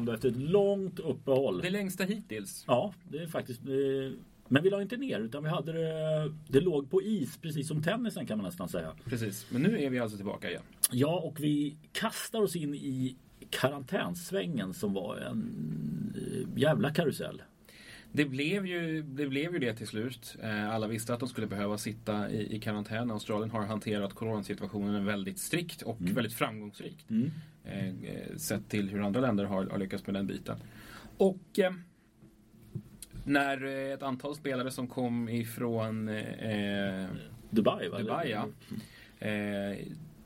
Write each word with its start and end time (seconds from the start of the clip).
ändå 0.00 0.12
efter 0.12 0.28
ett 0.28 0.36
långt 0.36 0.98
uppehåll. 1.00 1.60
Det 1.62 1.70
längsta 1.70 2.04
hittills. 2.04 2.64
Ja, 2.66 2.94
det 3.08 3.18
är 3.18 3.26
faktiskt... 3.26 3.60
eh, 3.60 4.18
Men 4.48 4.62
vi 4.62 4.70
la 4.70 4.82
inte 4.82 4.96
ner 4.96 5.20
utan 5.20 5.42
vi 5.44 5.48
hade 5.50 5.72
det... 5.72 6.32
Det 6.48 6.60
låg 6.60 6.90
på 6.90 7.02
is 7.02 7.38
precis 7.38 7.68
som 7.68 7.82
tennisen 7.82 8.26
kan 8.26 8.38
man 8.38 8.44
nästan 8.46 8.68
säga. 8.68 8.92
Precis, 9.04 9.46
men 9.50 9.62
nu 9.62 9.82
är 9.82 9.90
vi 9.90 9.98
alltså 9.98 10.16
tillbaka 10.16 10.48
igen. 10.50 10.62
Ja, 10.90 11.20
och 11.20 11.40
vi 11.40 11.76
kastar 11.92 12.40
oss 12.42 12.56
in 12.56 12.74
i 12.74 13.16
karantänsvängen 13.50 14.74
som 14.74 14.92
var 14.94 15.16
en 15.16 16.14
eh, 16.16 16.60
jävla 16.60 16.90
karusell. 16.94 17.42
Det 18.12 18.24
blev, 18.24 18.66
ju, 18.66 19.02
det 19.02 19.26
blev 19.26 19.52
ju 19.52 19.58
det 19.58 19.74
till 19.74 19.86
slut. 19.86 20.36
Eh, 20.42 20.70
Alla 20.70 20.86
visste 20.86 21.14
att 21.14 21.20
de 21.20 21.28
skulle 21.28 21.46
behöva 21.46 21.78
sitta 21.78 22.30
i, 22.30 22.56
i 22.56 22.60
karantän. 22.60 23.10
Australien 23.10 23.50
har 23.50 23.62
hanterat 23.66 24.14
coronasituationen 24.14 25.04
väldigt 25.04 25.38
strikt 25.38 25.82
och 25.82 25.96
väldigt 26.00 26.32
framgångsrikt. 26.34 27.06
Eh, 27.64 27.88
eh, 27.88 28.36
Sett 28.36 28.68
till 28.68 28.88
hur 28.90 29.00
andra 29.02 29.20
länder 29.20 29.44
har, 29.44 29.66
har 29.66 29.78
lyckats 29.78 30.06
med 30.06 30.14
den 30.14 30.26
biten. 30.26 30.58
Och 31.16 31.58
eh, 31.58 31.72
när 33.24 33.64
ett 33.94 34.02
antal 34.02 34.34
spelare 34.36 34.70
som 34.70 34.86
kom 34.86 35.28
ifrån 35.28 36.08
eh, 36.08 37.06
Dubai 37.50 37.88
va? 37.88 37.98
Dubai, 37.98 38.30
ja. 38.30 38.48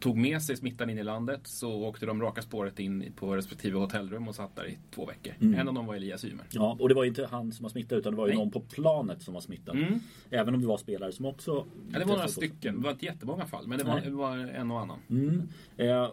Tog 0.05 0.16
med 0.16 0.42
sig 0.42 0.56
smittan 0.56 0.91
in 0.91 0.98
i 0.98 1.02
landet 1.02 1.41
så 1.44 1.72
åkte 1.72 2.06
de 2.06 2.22
raka 2.22 2.42
spåret 2.42 2.78
in 2.80 3.12
på 3.16 3.36
respektive 3.36 3.78
hotellrum 3.78 4.28
och 4.28 4.34
satt 4.34 4.56
där 4.56 4.69
i 4.69 4.78
två 4.91 5.06
veckor. 5.06 5.34
En 5.41 5.69
av 5.69 5.74
dem 5.74 5.86
var 5.86 5.94
Elias 5.94 6.24
Ymer. 6.24 6.46
Ja, 6.50 6.77
och 6.80 6.88
det 6.88 6.94
var 6.94 7.05
inte 7.05 7.27
han 7.30 7.52
som 7.52 7.62
var 7.62 7.70
smittad 7.70 7.98
utan 7.98 8.12
det 8.12 8.19
var 8.19 8.27
ju 8.27 8.33
Nej. 8.33 8.38
någon 8.38 8.50
på 8.50 8.61
planet 8.61 9.22
som 9.22 9.34
var 9.34 9.41
smittad. 9.41 9.77
Mm. 9.77 10.00
Även 10.30 10.55
om 10.55 10.61
det 10.61 10.66
var 10.66 10.77
spelare 10.77 11.12
som 11.12 11.27
också... 11.27 11.66
Ja, 11.92 11.98
det 11.98 12.05
var 12.05 12.16
några 12.16 12.28
stycken. 12.28 12.77
Det 12.77 12.84
var 12.84 12.91
inte 12.91 13.05
jättemånga 13.05 13.46
fall, 13.46 13.66
men 13.66 13.78
det 13.78 13.84
var, 13.84 14.00
det 14.00 14.11
var 14.11 14.36
en 14.36 14.70
och 14.70 14.80
annan. 14.80 14.98
Mm. 15.11 15.42
Eh, 15.77 16.11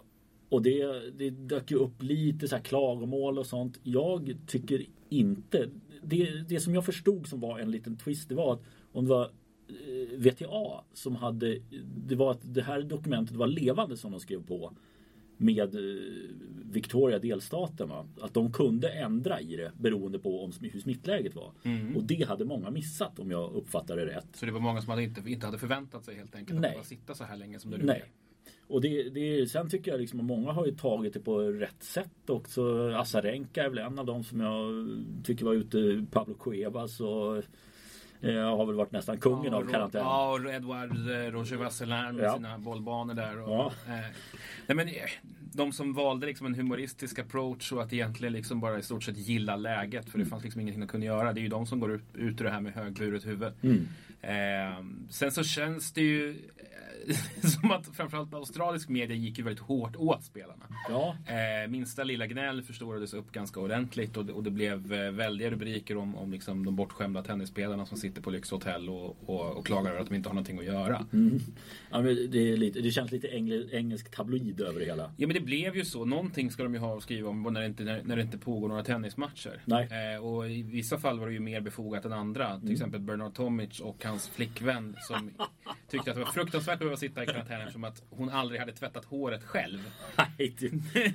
och 0.50 0.62
det, 0.62 1.12
det 1.18 1.30
dök 1.30 1.72
ju 1.72 1.78
upp 1.78 2.04
lite 2.04 2.48
så 2.48 2.56
här 2.56 2.64
klagomål 2.64 3.40
och 3.40 3.46
sånt. 3.46 3.80
Jag 3.84 4.38
tycker 4.48 4.86
inte... 5.10 5.70
Det, 6.04 6.50
det 6.50 6.60
som 6.60 6.76
jag 6.76 6.86
förstod 6.86 7.28
som 7.28 7.40
var 7.40 7.60
en 7.60 7.72
liten 7.72 7.98
twist 7.98 8.30
det 8.30 8.36
var 8.36 8.54
att 8.54 8.62
om 8.92 9.04
det 9.04 9.10
var 9.10 9.32
VTA 10.18 10.84
som 10.94 11.16
hade... 11.16 11.60
Det 12.08 12.16
var 12.16 12.32
att 12.32 12.42
det 12.54 12.62
här 12.62 12.82
dokumentet 12.82 13.36
var 13.36 13.48
levande 13.48 13.98
som 13.98 14.12
de 14.12 14.20
skrev 14.20 14.46
på 14.46 14.74
med 15.42 15.76
eh, 15.76 15.82
Victoria 16.72 17.20
delstaten. 17.20 17.90
Va? 17.90 18.08
Att 18.22 18.34
de 18.34 18.52
kunde 18.52 18.90
ändra 18.90 19.42
i 19.42 19.56
det 19.56 19.72
beroende 19.78 20.20
på 20.20 20.44
om, 20.44 20.52
hur 20.62 20.80
smittläget 20.80 21.36
var. 21.36 21.52
Mm. 21.64 21.98
Och 21.98 22.04
det 22.04 22.28
hade 22.28 22.46
många 22.46 22.72
missat 22.72 23.20
om 23.20 23.32
jag 23.32 23.54
uppfattade 23.54 24.06
det 24.06 24.16
rätt. 24.16 24.28
Så 24.34 24.46
det 24.46 24.52
var 24.52 24.60
många 24.60 24.82
som 24.82 24.90
hade 24.90 25.04
inte, 25.04 25.22
inte 25.26 25.46
hade 25.46 25.58
förväntat 25.58 26.06
sig 26.06 26.16
helt 26.16 26.36
enkelt 26.36 26.60
Nej. 26.60 26.78
att 26.80 26.86
sitta 26.86 27.14
så 27.14 27.24
här 27.24 27.38
länge 27.38 27.60
som 27.60 27.72
det 27.72 27.78
nu 27.78 27.84
Nej. 27.84 28.00
är. 28.00 28.08
Och 28.68 28.82
det, 28.82 29.10
det, 29.10 29.50
sen 29.50 29.70
tycker 29.70 29.92
jag 29.92 30.00
liksom 30.00 30.20
att 30.20 30.26
många 30.26 30.52
har 30.52 30.66
ju 30.66 30.72
tagit 30.72 31.14
det 31.14 31.20
på 31.20 31.40
rätt 31.40 31.84
sätt 31.84 32.30
också. 32.30 32.92
Azarenka 32.96 33.64
är 33.64 33.70
väl 33.70 33.78
en 33.78 34.00
av 34.00 34.06
dem 34.06 34.24
som 34.24 34.40
jag 34.40 34.88
tycker 35.24 35.46
var 35.46 35.54
ute. 35.54 36.06
Pablo 36.12 36.34
Cuevas 36.34 37.00
och 37.00 37.44
eh, 38.22 38.58
har 38.58 38.66
väl 38.66 38.76
varit 38.76 38.92
nästan 38.92 39.18
kungen 39.18 39.54
av 39.54 39.64
och, 39.64 39.72
karantän. 39.72 40.02
Ja, 40.02 40.32
och 40.34 40.54
Edward 40.54 40.90
eh, 40.92 41.32
Roger 41.32 41.58
Vasselin 41.58 42.16
med 42.16 42.26
Ja. 42.26 42.36
sina 42.36 42.58
bollbanor 42.58 43.14
där. 43.14 43.42
Och, 43.42 43.50
Ja. 43.50 43.72
eh, 43.88 43.94
nej, 44.68 44.76
men, 44.76 44.88
eh, 44.88 44.94
de 45.54 45.72
som 45.72 45.94
valde 45.94 46.28
liksom 46.28 46.46
en 46.46 46.56
humoristisk 46.56 47.20
approach 47.20 47.72
och 47.72 47.82
att 47.84 47.94
egentligen 47.94 48.34
liksom 48.34 48.60
bara 48.60 48.80
i 48.80 48.84
stort 48.84 49.04
sett 49.04 49.18
gilla 49.18 49.56
läget 49.56 50.10
för 50.10 50.20
det 50.20 50.26
fanns 50.26 50.44
liksom 50.44 50.62
ingenting 50.62 50.82
de 50.82 50.88
kunde 50.88 51.06
göra. 51.06 51.34
Det 51.34 51.40
är 51.40 51.44
ju 51.44 51.48
de 51.50 51.66
som 51.68 51.80
går 51.80 51.92
ut, 51.92 52.04
ur 52.14 52.32
det 52.32 52.50
här 52.50 52.62
med 52.62 52.74
högburet 52.74 53.26
huvud. 53.26 53.54
Mm. 53.62 53.88
Eh, 54.22 54.86
sen 55.10 55.32
så 55.32 55.44
känns 55.44 55.92
det 55.92 56.02
ju 56.02 56.36
som 57.62 57.72
att 57.72 57.88
framförallt 57.96 58.34
australisk 58.34 58.90
media 58.90 59.16
gick 59.16 59.38
ju 59.38 59.44
väldigt 59.44 59.64
hårt 59.64 59.96
åt 59.96 60.24
spelarna. 60.24 60.66
Ja, 60.90 61.16
Eh, 61.32 61.70
minsta 61.70 62.04
lilla 62.04 62.28
gnäll 62.28 62.62
förstorades 62.62 63.14
upp 63.14 63.32
ganska 63.32 63.60
ordentligt 63.60 64.18
och 64.18 64.26
det, 64.26 64.34
och 64.34 64.44
det 64.44 64.52
blev 64.52 64.94
eh, 64.94 65.12
väldiga 65.12 65.52
rubriker 65.52 65.98
om, 65.98 66.16
om 66.16 66.32
liksom 66.32 66.66
de 66.66 66.76
bortskämda 66.76 67.24
tennisspelarna 67.24 67.86
som 67.86 67.98
sitter 67.98 68.22
på 68.22 68.30
lyxhotell 68.30 68.90
och, 68.90 69.18
och, 69.26 69.58
och 69.58 69.66
klagar 69.66 69.92
över 69.92 70.02
att 70.02 70.10
de 70.10 70.16
inte 70.16 70.30
har 70.30 70.34
någonting 70.34 70.60
att 70.60 70.66
göra. 70.66 71.06
ja 71.92 72.02
men 72.02 72.32
det, 72.32 72.58
lite, 72.58 72.82
det 72.82 72.92
känns 72.92 73.12
lite 73.12 73.28
engl, 73.28 73.70
engelsk 73.72 74.16
tabloid 74.16 74.62
över 74.62 74.80
det 74.80 74.86
hela. 74.86 75.12
Ja 75.18 75.28
men 75.28 75.34
det 75.34 75.40
blev 75.40 75.76
ju 75.76 75.86
så. 75.86 76.06
Någonting 76.06 76.52
ska 76.52 76.64
de 76.64 76.74
ju 76.74 76.80
ha 76.80 76.98
att 76.98 77.04
skriva 77.04 77.30
om 77.30 77.44
när 77.44 77.62
det 77.62 77.68
inte, 77.68 77.84
när, 77.84 78.04
när 78.04 78.16
det 78.16 78.22
inte 78.22 78.38
pågår 78.38 78.68
några 78.68 78.84
tennismatcher. 78.84 79.62
Nej. 79.66 80.16
Eh, 80.16 80.26
och 80.26 80.50
i 80.50 80.64
vissa 80.64 80.98
fall 80.98 81.20
var 81.20 81.28
det 81.28 81.34
ju 81.34 81.40
mer 81.40 81.62
befogat 81.62 82.06
än 82.06 82.14
andra. 82.14 82.60
Till 82.60 82.72
exempel 82.72 83.00
Bernard 83.00 83.34
Tomic 83.34 83.80
och 83.80 84.06
hans 84.06 84.28
flickvän 84.28 84.96
som 85.08 85.32
tyckte 85.90 86.12
att 86.12 86.18
det 86.18 86.24
var 86.24 86.32
fruktansvärt 86.32 86.82
behöva 86.92 87.00
sitta 87.00 87.24
i 87.24 87.26
karantän 87.26 87.62
eftersom 87.62 87.84
att 87.84 88.04
hon 88.10 88.30
aldrig 88.30 88.60
hade 88.60 88.72
tvättat 88.72 89.06
håret 89.06 89.44
själv. 89.44 89.80
Nej, 90.18 90.56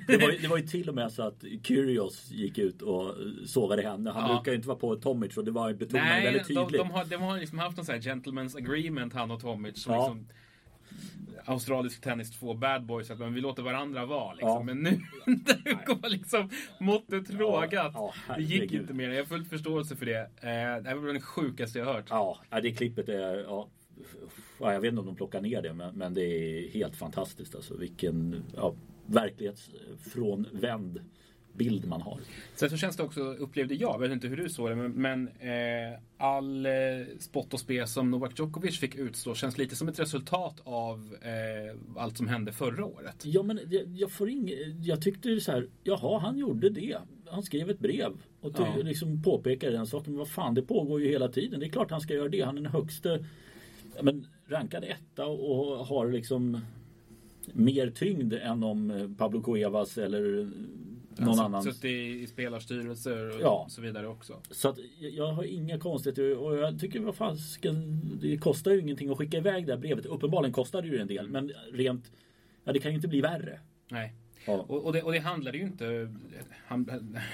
det, 0.07 0.17
var, 0.17 0.31
ju- 0.31 0.37
det 0.37 0.47
var 0.47 0.57
ju 0.57 0.67
till 0.67 0.89
och 0.89 0.95
med 0.95 1.11
så 1.11 1.23
att 1.23 1.43
Kyrgios 1.63 2.31
gick 2.31 2.57
ut 2.57 2.81
och 2.81 3.15
sågade 3.45 3.81
henne. 3.81 4.09
Han 4.11 4.29
Ja. 4.29 4.35
brukar 4.35 4.51
ju 4.51 4.55
inte 4.55 4.67
vara 4.67 4.77
på 4.79 4.95
Tomic 4.95 5.37
och 5.37 5.45
det 5.45 5.51
var 5.51 5.73
betonat 5.73 6.05
Nej, 6.05 6.23
väldigt 6.23 6.47
de, 6.47 6.53
tydligt. 6.53 6.77
de, 6.81 6.91
har, 6.91 7.05
de 7.05 7.15
har 7.21 7.37
liksom 7.37 7.59
haft 7.59 7.77
någon 7.77 7.85
sån 7.85 7.95
här 7.95 8.01
gentleman's 8.01 8.57
agreement 8.57 9.13
han 9.13 9.31
och 9.31 9.41
Tomic. 9.41 9.83
Som 9.83 9.93
Ja. 9.93 9.99
liksom, 9.99 10.27
australisk 11.45 12.01
tennis 12.01 12.31
två 12.39 12.53
bad 12.53 12.85
boys 12.85 13.11
att 13.11 13.19
men 13.19 13.33
vi 13.33 13.41
låter 13.41 13.63
varandra 13.63 14.05
vara. 14.05 14.33
Liksom. 14.33 14.49
Ja. 14.49 14.63
Men 14.63 14.77
nu, 14.83 14.89
nu 15.65 15.77
går 15.85 16.09
liksom 16.09 16.49
måttet 16.79 17.29
rågat. 17.31 17.91
ja, 17.95 18.13
det 18.37 18.43
gick 18.43 18.71
inte 18.73 18.93
mer. 18.93 19.09
Jag 19.09 19.17
har 19.17 19.25
full 19.25 19.45
förståelse 19.45 19.95
för 19.95 20.05
det. 20.05 20.19
Eh, 20.21 20.83
det 20.83 20.89
här 20.89 20.95
var 20.95 21.13
det 21.13 21.21
sjukaste 21.21 21.79
jag 21.79 21.85
hört. 21.85 22.05
Ja, 22.09 22.37
ja, 22.49 22.61
det 22.61 22.71
klippet 22.71 23.09
är... 23.09 23.43
Ja, 23.43 23.67
ja, 24.59 24.73
jag 24.73 24.81
vet 24.81 24.89
inte 24.89 24.99
om 24.99 25.05
de 25.05 25.15
plockar 25.15 25.41
ner 25.41 25.61
det 25.61 25.73
men, 25.73 25.95
men 25.95 26.13
det 26.13 26.21
är 26.21 26.69
helt 26.69 26.95
fantastiskt 26.95 27.55
alltså. 27.55 27.77
Vilken 27.77 28.43
ja, 28.55 28.75
verklighetsfrånvänd 29.05 30.99
bild 31.57 31.85
man 31.87 32.01
har. 32.01 32.19
Sen 32.55 32.69
så 32.69 32.77
känns 32.77 32.97
det 32.97 33.03
också, 33.03 33.21
upplevde 33.21 33.75
jag, 33.75 33.93
jag 33.93 33.99
vet 33.99 34.11
inte 34.11 34.27
hur 34.27 34.37
du 34.37 34.49
såg 34.49 34.69
det, 34.69 34.75
men, 34.75 34.91
men 34.91 35.27
eh, 35.27 35.99
all 36.17 36.65
eh, 36.65 36.71
spott 37.19 37.53
och 37.53 37.59
spe 37.59 37.87
som 37.87 38.11
Novak 38.11 38.39
Djokovic 38.39 38.79
fick 38.79 38.95
utstå 38.95 39.35
känns 39.35 39.57
lite 39.57 39.75
som 39.75 39.87
ett 39.87 39.99
resultat 39.99 40.61
av 40.63 41.15
eh, 41.21 42.01
allt 42.01 42.17
som 42.17 42.27
hände 42.27 42.51
förra 42.51 42.85
året. 42.85 43.15
Ja 43.25 43.43
men 43.43 43.59
jag, 43.69 43.83
jag 43.87 44.11
får 44.11 44.29
ing, 44.29 44.51
Jag 44.81 45.01
tyckte 45.01 45.39
så 45.39 45.51
här. 45.51 45.67
Jaha, 45.83 46.19
han 46.19 46.37
gjorde 46.37 46.69
det. 46.69 46.97
Han 47.29 47.43
skrev 47.43 47.69
ett 47.69 47.79
brev 47.79 48.11
och 48.41 48.55
ty, 48.55 48.63
Ja. 48.63 48.83
liksom 48.83 49.23
påpekade 49.23 49.71
den 49.71 49.87
saken. 49.87 50.13
Men 50.13 50.19
vad 50.19 50.29
fan, 50.29 50.53
det 50.53 50.61
pågår 50.61 51.01
ju 51.01 51.07
hela 51.07 51.27
tiden. 51.27 51.59
Det 51.59 51.65
är 51.65 51.69
klart 51.69 51.91
han 51.91 52.01
ska 52.01 52.13
göra 52.13 52.29
det. 52.29 52.41
Han 52.41 52.57
är 52.57 52.61
den 52.61 52.71
högste 52.71 53.25
men, 54.03 54.27
rankad 54.47 54.83
etta 54.83 55.25
och 55.25 55.85
har 55.85 56.11
liksom 56.11 56.59
mer 57.53 57.89
tyngd 57.89 58.33
än 58.33 58.63
om 58.63 58.91
eh, 58.91 59.09
Pablo 59.17 59.41
Cuevas 59.43 59.97
eller 59.97 60.21
någon 61.19 61.27
Han 61.37 61.39
annan. 61.39 61.63
Suttit 61.63 61.85
i, 61.85 62.27
spelarstyrelser 62.27 63.35
och 63.35 63.41
Ja. 63.41 63.65
så 63.69 63.81
vidare 63.81 64.07
också. 64.07 64.41
Så 64.51 64.69
att 64.69 64.77
jag- 64.99 65.31
har 65.33 65.43
inga 65.43 65.79
konstigheter 65.79 66.37
och 66.37 66.57
jag 66.57 66.79
tycker 66.79 66.99
vad 66.99 67.15
fan 67.15 67.37
ska, 67.37 67.71
det 68.21 68.37
kostar 68.37 68.71
ju 68.71 68.79
ingenting 68.81 69.09
att 69.09 69.17
skicka 69.17 69.37
iväg 69.37 69.65
det 69.67 69.73
här 69.73 69.79
brevet. 69.79 70.05
Uppenbarligen 70.05 70.53
kostar 70.53 70.81
det 70.81 70.87
ju 70.87 70.97
en 70.97 71.07
del 71.07 71.27
men 71.29 71.51
rent 71.73 72.11
Ja 72.63 72.73
det 72.73 72.79
kan 72.79 72.91
ju 72.91 72.95
inte 72.95 73.07
bli 73.07 73.21
värre. 73.21 73.59
Nej. 73.91 74.13
Ja. 74.47 74.53
Och, 74.67 74.85
och, 74.85 74.93
det, 74.93 75.01
och 75.01 75.11
det 75.11 75.19
handlade 75.19 75.57
ju 75.57 75.63
inte... 75.63 76.13
Han, 76.67 76.85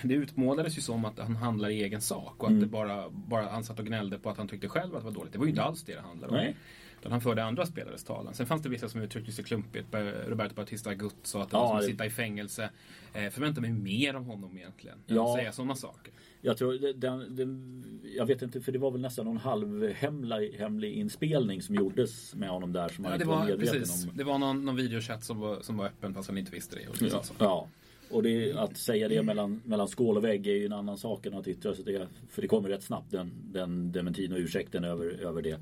det 0.03 0.13
utmålades 0.13 0.77
ju 0.77 0.81
som 0.81 1.05
att 1.05 1.19
han 1.19 1.35
handlar 1.35 1.69
i 1.69 1.83
egen 1.83 2.01
sak 2.01 2.33
och 2.37 2.43
att 2.45 2.49
Mm. 2.49 2.61
det 2.61 2.67
bara, 2.67 3.09
bara 3.09 3.45
han 3.49 3.63
satt 3.63 3.79
och 3.79 3.85
gnällde 3.85 4.17
på 4.19 4.29
att 4.29 4.37
han 4.37 4.47
tyckte 4.47 4.69
själv 4.69 4.95
att 4.95 5.01
det 5.01 5.05
var 5.05 5.11
dåligt. 5.11 5.33
Det 5.33 5.37
var 5.39 5.45
ju 5.45 5.49
inte 5.49 5.63
alls 5.63 5.83
det 5.83 5.93
det 5.95 6.01
handlade 6.01 6.31
om. 6.33 6.37
Nej. 6.37 6.55
Utan 7.03 7.11
han 7.11 7.21
förde 7.21 7.43
andra 7.43 7.65
spelares 7.65 8.03
talan. 8.03 8.33
Sen 8.33 8.45
fanns 8.45 8.61
det 8.61 8.69
vissa 8.69 8.89
som 8.89 9.01
uttryckte 9.01 9.31
sig 9.31 9.43
klumpigt. 9.45 9.87
Roberto 10.27 10.55
Batista 10.55 10.89
Agut 10.89 11.15
sa 11.23 11.41
att 11.41 11.49
det 11.49 11.55
var 11.57 11.67
som 11.67 11.77
att 11.77 11.85
sitta 11.85 12.05
i 12.05 12.09
fängelse. 12.09 12.69
Eh, 13.13 13.29
förväntar 13.29 13.61
mig 13.61 13.71
mer 13.71 14.13
av 14.13 14.23
honom 14.25 14.57
egentligen. 14.57 14.97
Än 15.07 15.15
Ja. 15.15 15.29
att 15.31 15.37
säga 15.39 15.51
sådana 15.51 15.75
saker. 15.75 16.13
Jag 16.41 16.57
tror 16.57 16.93
den, 16.93 17.35
den, 17.35 18.01
Jag 18.15 18.25
vet 18.25 18.41
inte 18.41 18.61
för 18.61 18.71
det 18.71 18.79
var 18.79 18.91
väl 18.91 19.01
nästan 19.01 19.25
någon 19.25 19.37
halvhemlig 19.37 20.53
hemlig 20.53 20.93
inspelning 20.93 21.61
som 21.61 21.75
gjordes 21.75 22.35
med 22.35 22.49
honom 22.49 22.73
där 22.73 22.89
som 22.89 23.05
han 23.05 23.11
Ja, 23.11 23.17
det 23.17 23.21
inte 23.21 23.29
var 23.29 23.37
var, 23.39 23.45
medveten 23.45 23.79
precis, 23.79 24.07
om. 24.07 24.17
det 24.17 24.23
var 24.23 24.37
någon, 24.37 24.65
någon 24.65 24.75
videochatt 24.75 25.23
som 25.23 25.39
var, 25.39 25.61
som 25.61 25.77
var 25.77 25.85
öppen 25.85 26.13
fast 26.13 26.29
han 26.29 26.37
inte 26.37 26.51
visste 26.51 26.75
det. 26.75 27.09
Ja. 27.39 27.67
Och 28.09 28.23
det, 28.23 28.53
att 28.53 28.77
säga 28.77 29.07
det 29.07 29.23
mellan, 29.23 29.61
mellan 29.65 29.87
skål 29.87 30.17
och 30.17 30.23
vägg 30.23 30.47
är 30.47 30.53
ju 30.53 30.65
en 30.65 30.73
annan 30.73 30.97
sak 30.97 31.25
än 31.25 31.33
att 31.33 31.47
yttra 31.47 31.75
sig 31.75 31.85
det. 31.85 32.07
För 32.29 32.41
det 32.41 32.47
kommer 32.47 32.69
rätt 32.69 32.83
snabbt 32.83 33.11
den, 33.11 33.31
den 33.51 33.91
dementin 33.91 34.31
och 34.33 34.37
ursäkten 34.39 34.83
över, 34.83 35.05
över 35.05 35.41
det. 35.41 35.59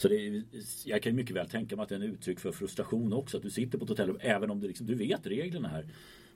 Så 0.00 0.08
det, 0.08 0.26
är- 0.26 0.42
jag 0.84 1.02
kan 1.02 1.12
ju 1.12 1.16
mycket 1.16 1.36
väl 1.36 1.48
tänka 1.48 1.76
mig 1.76 1.82
att 1.82 1.88
det 1.88 1.94
är 1.94 2.00
en 2.00 2.02
uttryck 2.12 2.40
för 2.40 2.52
frustration 2.52 3.12
också. 3.12 3.36
Att 3.36 3.42
du 3.42 3.50
sitter 3.50 3.78
på 3.78 3.84
ett 3.84 3.88
hotell 3.90 4.16
även 4.20 4.50
om 4.50 4.60
du, 4.60 4.68
liksom, 4.68 4.86
du 4.86 4.94
vet 4.94 5.26
reglerna 5.26 5.68
här. 5.68 5.86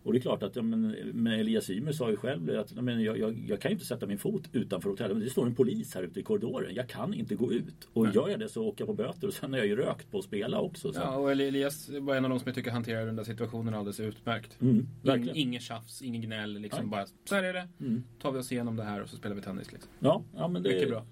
Och 0.03 0.13
det 0.13 0.19
är 0.19 0.21
klart 0.21 0.43
att 0.43 0.57
ja, 0.57 0.63
men, 0.63 0.97
men 1.13 1.33
Elias 1.41 1.71
Ymer 1.71 1.93
sa 1.93 2.11
ju 2.11 2.17
själv 2.17 2.51
att 2.59 2.73
ja, 2.77 2.83
men 2.83 3.03
jag, 3.03 3.19
jag, 3.19 3.45
jag 3.49 3.61
kan 3.61 3.71
ju 3.71 3.73
inte 3.73 3.87
sätta 3.87 4.07
min 4.07 4.19
fot 4.19 4.49
utanför 4.53 4.91
hotellet. 4.91 5.21
Det 5.21 5.31
står 5.31 5.47
en 5.47 5.55
polis 5.55 5.95
här 5.95 6.03
ute 6.03 6.21
i 6.21 6.23
korridoren. 6.23 6.75
Jag 6.75 6.89
kan 6.89 7.15
inte 7.15 7.35
gå 7.35 7.53
ut. 7.53 7.89
Och 7.93 8.15
gör 8.15 8.29
jag 8.29 8.39
det 8.41 8.49
så 8.49 8.65
åker 8.67 8.81
jag 8.85 8.89
på 8.97 9.03
böter. 9.03 9.27
Och 9.27 9.35
sen 9.35 9.53
har 9.53 9.59
jag 9.59 9.67
ju 9.67 9.77
rökt 9.77 10.11
på 10.11 10.19
att 10.19 10.25
spela 10.25 10.61
också. 10.61 10.93
Så. 10.93 11.01
Ja, 11.01 11.17
och 11.17 11.33
Elias 11.33 11.89
var 11.89 12.15
en 12.17 12.25
av 12.25 12.31
de 12.31 12.39
som 12.41 12.47
jag 12.47 12.55
tycker 12.55 12.71
hanterade 12.71 13.07
den 13.07 13.17
där 13.17 13.25
situationen 13.25 13.75
alldeles 13.75 14.01
utmärkt. 14.01 14.61
Mm, 14.61 14.87
In, 15.05 15.31
ingen 15.35 15.61
tjafs, 15.61 16.03
ingen 16.03 16.23
gnäll. 16.23 16.59
Liksom 16.59 16.81
Nej. 16.81 16.91
bara, 16.91 17.07
så 17.25 17.35
här 17.35 17.43
är 17.43 17.53
det. 17.53 17.69
Mm. 17.81 18.05
tar 18.23 18.33
vi 18.33 18.39
oss 18.39 18.53
igenom 18.53 18.77
det 18.77 18.85
här 18.85 19.03
och 19.03 19.09
så 19.09 19.17
spelar 19.17 19.37
vi 19.37 19.43
tennis. 19.43 19.73
Liksom. 19.73 19.91
Ja, 20.01 20.25
ja 20.37 20.49
men 20.49 20.63
det 20.63 20.69
Mycket 20.69 20.85
är 20.87 20.91
bra. 20.91 21.07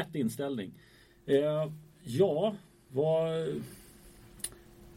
rätt 0.00 0.14
inställning. 0.14 0.72
Eh, 1.26 1.72
ja, 2.04 2.54
vad... 2.88 3.46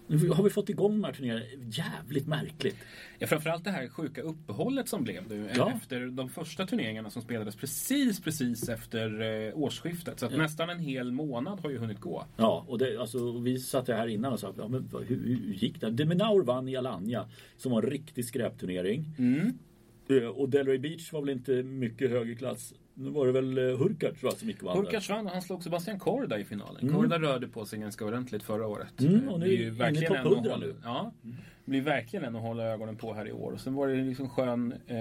Nu 0.10 0.30
har 0.30 0.44
vi 0.44 0.50
fått 0.50 0.70
igång 0.70 0.92
de 0.92 1.04
här 1.04 1.14
turneringarna. 1.14 1.64
Jävligt 1.72 2.28
märkligt. 2.28 2.76
Ja, 3.20 3.28
framförallt 3.28 3.64
det 3.64 3.72
här 3.72 3.88
sjuka 3.88 4.22
uppehållet 4.22 4.90
som 4.90 5.04
blev 5.04 5.30
nu 5.30 5.50
Ja. 5.56 5.72
efter 5.76 6.06
de 6.06 6.30
första 6.30 6.66
turneringarna 6.68 7.10
som 7.10 7.22
spelades 7.22 7.56
precis, 7.56 8.20
precis 8.22 8.70
efter 8.70 9.22
eh, 9.48 9.58
årsskiftet. 9.58 10.20
Så 10.20 10.26
att 10.26 10.38
nästan 10.38 10.70
en 10.70 10.80
hel 10.80 11.12
månad 11.12 11.60
har 11.60 11.70
ju 11.70 11.78
hunnit 11.78 12.00
gå. 12.00 12.26
Ja, 12.38 12.66
och 12.68 12.78
det, 12.78 12.98
alltså, 12.98 13.38
vi 13.40 13.60
satt 13.60 13.88
här 13.88 14.08
innan 14.08 14.34
och 14.34 14.40
sa 14.40 14.54
ja, 14.58 14.68
men, 14.68 14.90
hur, 15.08 15.18
hur 15.28 15.54
gick 15.54 15.82
det? 15.82 15.90
Deminaur 15.92 16.44
vann 16.44 16.68
i 16.70 16.76
Alanya 16.76 17.26
som 17.58 17.72
var 17.72 17.84
en 17.84 17.90
riktig 17.90 18.26
skräpturnering. 18.26 19.06
Eh, 20.10 20.28
Och 20.28 20.50
Delray 20.50 20.78
Beach 20.78 21.14
var 21.14 21.22
väl 21.22 21.30
inte 21.30 21.64
mycket 21.64 22.10
högre 22.10 22.36
klass. 22.36 22.74
Nu 23.00 23.10
var 23.10 23.26
det 23.26 23.32
väl 23.32 23.58
eh, 23.58 23.64
Hurkacz 23.78 24.24
va, 24.24 24.32
som 24.32 24.48
gick 24.48 24.58
och 24.60 24.64
vann. 24.68 24.78
Hurkacz 24.78 25.10
vann 25.10 25.26
och 25.26 25.32
han 25.32 25.42
slog 25.42 25.64
Sebastian 25.64 26.00
Korda 26.00 26.40
i 26.40 26.44
finalen. 26.44 26.94
Korda 26.94 27.20
rörde 27.20 27.48
på 27.48 27.66
sig 27.66 27.80
ganska 27.80 28.06
ordentligt 28.06 28.44
förra 28.44 28.68
året. 28.68 29.02
Mm, 29.02 29.30
och 29.30 29.40
nu 29.40 29.46
Det 29.48 29.54
är 29.54 29.58
ju 29.58 29.70
verkligen 29.70 30.08
topp 30.08 30.18
en 30.18 30.28
att 30.28 30.34
100 30.34 30.52
hålla- 30.52 30.66
nu. 30.66 30.76
Ja, 30.84 31.12
blir 31.66 31.82
verkligen 31.82 32.26
en 32.26 32.36
att 32.36 32.42
hålla 32.42 32.64
ögonen 32.64 32.96
på 32.96 33.14
här 33.14 33.28
i 33.28 33.32
år. 33.32 33.52
Och 33.52 33.60
sen 33.60 33.74
var 33.74 33.88
det 33.88 33.96
liksom 33.96 34.30
skön 34.30 34.74
eh, 34.88 34.98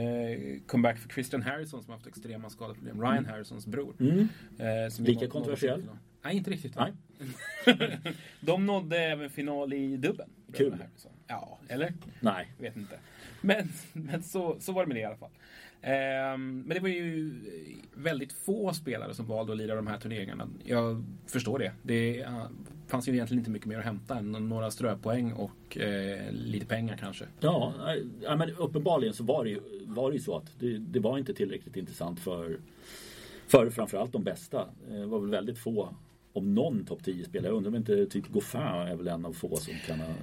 comeback 0.66 0.98
för 0.98 1.08
Christian 1.08 1.42
Harrison 1.42 1.82
som 1.82 1.92
haft 1.92 2.06
extrema 2.06 2.50
skadeproblem. 2.50 3.00
Ryan 3.02 3.24
Harrisons 3.26 3.66
bror. 3.66 3.94
Mm. 4.00 4.28
Eh, 4.58 5.04
Lika 5.06 5.26
kontroversiell? 5.28 5.82
Nej, 6.26 6.36
inte 6.36 6.50
riktigt. 6.50 6.76
va? 6.76 6.88
Nej. 7.66 7.98
De 8.40 8.66
nådde 8.66 8.98
även 8.98 9.30
final 9.30 9.72
i 9.72 9.96
dubben. 9.96 10.28
Kul. 10.54 10.76
Ja, 11.26 11.58
eller? 11.68 11.92
Nej. 12.20 12.52
Vet 12.58 12.76
inte. 12.76 12.98
Men, 13.40 13.68
men 13.92 14.22
så, 14.22 14.56
så 14.60 14.72
var 14.72 14.82
det 14.82 14.86
med 14.88 14.96
det 14.96 15.00
i 15.00 15.04
alla 15.04 15.16
fall. 15.16 15.30
Ehm, 15.82 16.60
men 16.66 16.74
det 16.74 16.80
var 16.80 16.88
ju 16.88 17.34
väldigt 17.94 18.32
få 18.32 18.72
spelare 18.74 19.14
som 19.14 19.26
valde 19.26 19.52
att 19.52 19.58
lira 19.58 19.74
de 19.74 19.86
här 19.86 19.98
turneringarna. 19.98 20.48
Jag 20.64 21.04
förstår 21.26 21.58
det. 21.58 21.72
Det 21.82 22.20
eh, 22.20 22.46
fanns 22.86 23.08
ju 23.08 23.12
egentligen 23.12 23.38
inte 23.38 23.50
mycket 23.50 23.68
mer 23.68 23.78
att 23.78 23.84
hämta 23.84 24.18
än 24.18 24.32
några 24.48 24.70
ströpoäng 24.70 25.32
och 25.32 25.78
eh, 25.78 26.32
lite 26.32 26.66
pengar 26.66 26.96
kanske. 26.96 27.24
Ja, 27.40 27.74
nej, 27.78 28.04
ja, 28.22 28.36
men 28.36 28.50
uppenbarligen 28.50 29.14
så 29.14 29.24
var 29.24 29.44
det 29.44 29.50
ju, 29.50 29.60
var 29.86 30.10
det 30.10 30.16
ju 30.16 30.22
så 30.22 30.36
att 30.36 30.52
det, 30.60 30.78
det 30.78 31.00
var 31.00 31.18
inte 31.18 31.34
tillräckligt 31.34 31.76
intressant 31.76 32.20
för, 32.20 32.60
för 33.46 33.70
framförallt 33.70 34.12
de 34.12 34.24
bästa. 34.24 34.60
Eh, 34.90 34.94
Det 34.94 35.06
var 35.06 35.20
väl 35.20 35.30
väldigt 35.30 35.58
få, 35.58 35.94
om 36.36 36.54
någon 36.54 36.84
topp 36.84 37.04
10 37.04 37.24
spelare. 37.24 37.48
Jag 37.48 37.56
undrar 37.56 37.70
om 37.70 37.76
inte 37.76 38.06
typ 38.06 38.28
Goffin 38.28 38.60
är 38.60 38.96
väl 38.96 39.08
en 39.08 39.26
av 39.26 39.32
få 39.32 39.56
som 39.56 39.74
kan 39.86 40.00
ha... 40.00 40.14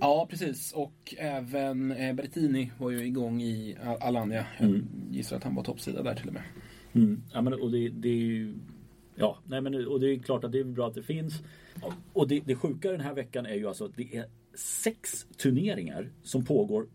Ja, 0.00 0.26
precis. 0.30 0.72
Och 0.72 1.14
även 1.18 1.92
eh, 1.92 2.14
Berrettini 2.14 2.72
var 2.78 2.90
ju 2.90 3.06
igång 3.06 3.42
i 3.42 3.76
Al- 3.84 3.98
Alanya. 4.00 4.46
Jag 4.58 4.80
gissar 5.10 5.36
att 5.36 5.44
han 5.44 5.54
var 5.54 5.62
toppsida 5.62 6.02
där 6.02 6.14
till 6.14 6.28
och 6.28 6.34
med. 6.34 6.42
Mm. 6.92 7.22
Ja, 7.32 7.42
men, 7.42 7.52
och 7.52 7.70
det, 7.70 7.88
det 7.88 8.08
är 8.08 8.14
ju... 8.16 8.54
Ja, 9.14 9.38
nej, 9.46 9.60
men, 9.60 9.86
och 9.86 10.00
det 10.00 10.06
är 10.06 10.18
klart 10.18 10.44
att 10.44 10.52
det 10.52 10.60
är 10.60 10.64
bra 10.64 10.86
att 10.86 10.94
det 10.94 11.02
finns. 11.02 11.34
Och 12.12 12.28
det, 12.28 12.40
det 12.40 12.54
sjuka 12.54 12.90
den 12.90 13.00
här 13.00 13.14
veckan 13.14 13.46
är 13.46 13.54
ju 13.54 13.66
alltså 13.68 13.84
att 13.84 13.96
det 13.96 14.16
är 14.16 14.24
sex 14.54 15.26
turneringar 15.36 16.10
som 16.22 16.44
pågår 16.44 16.86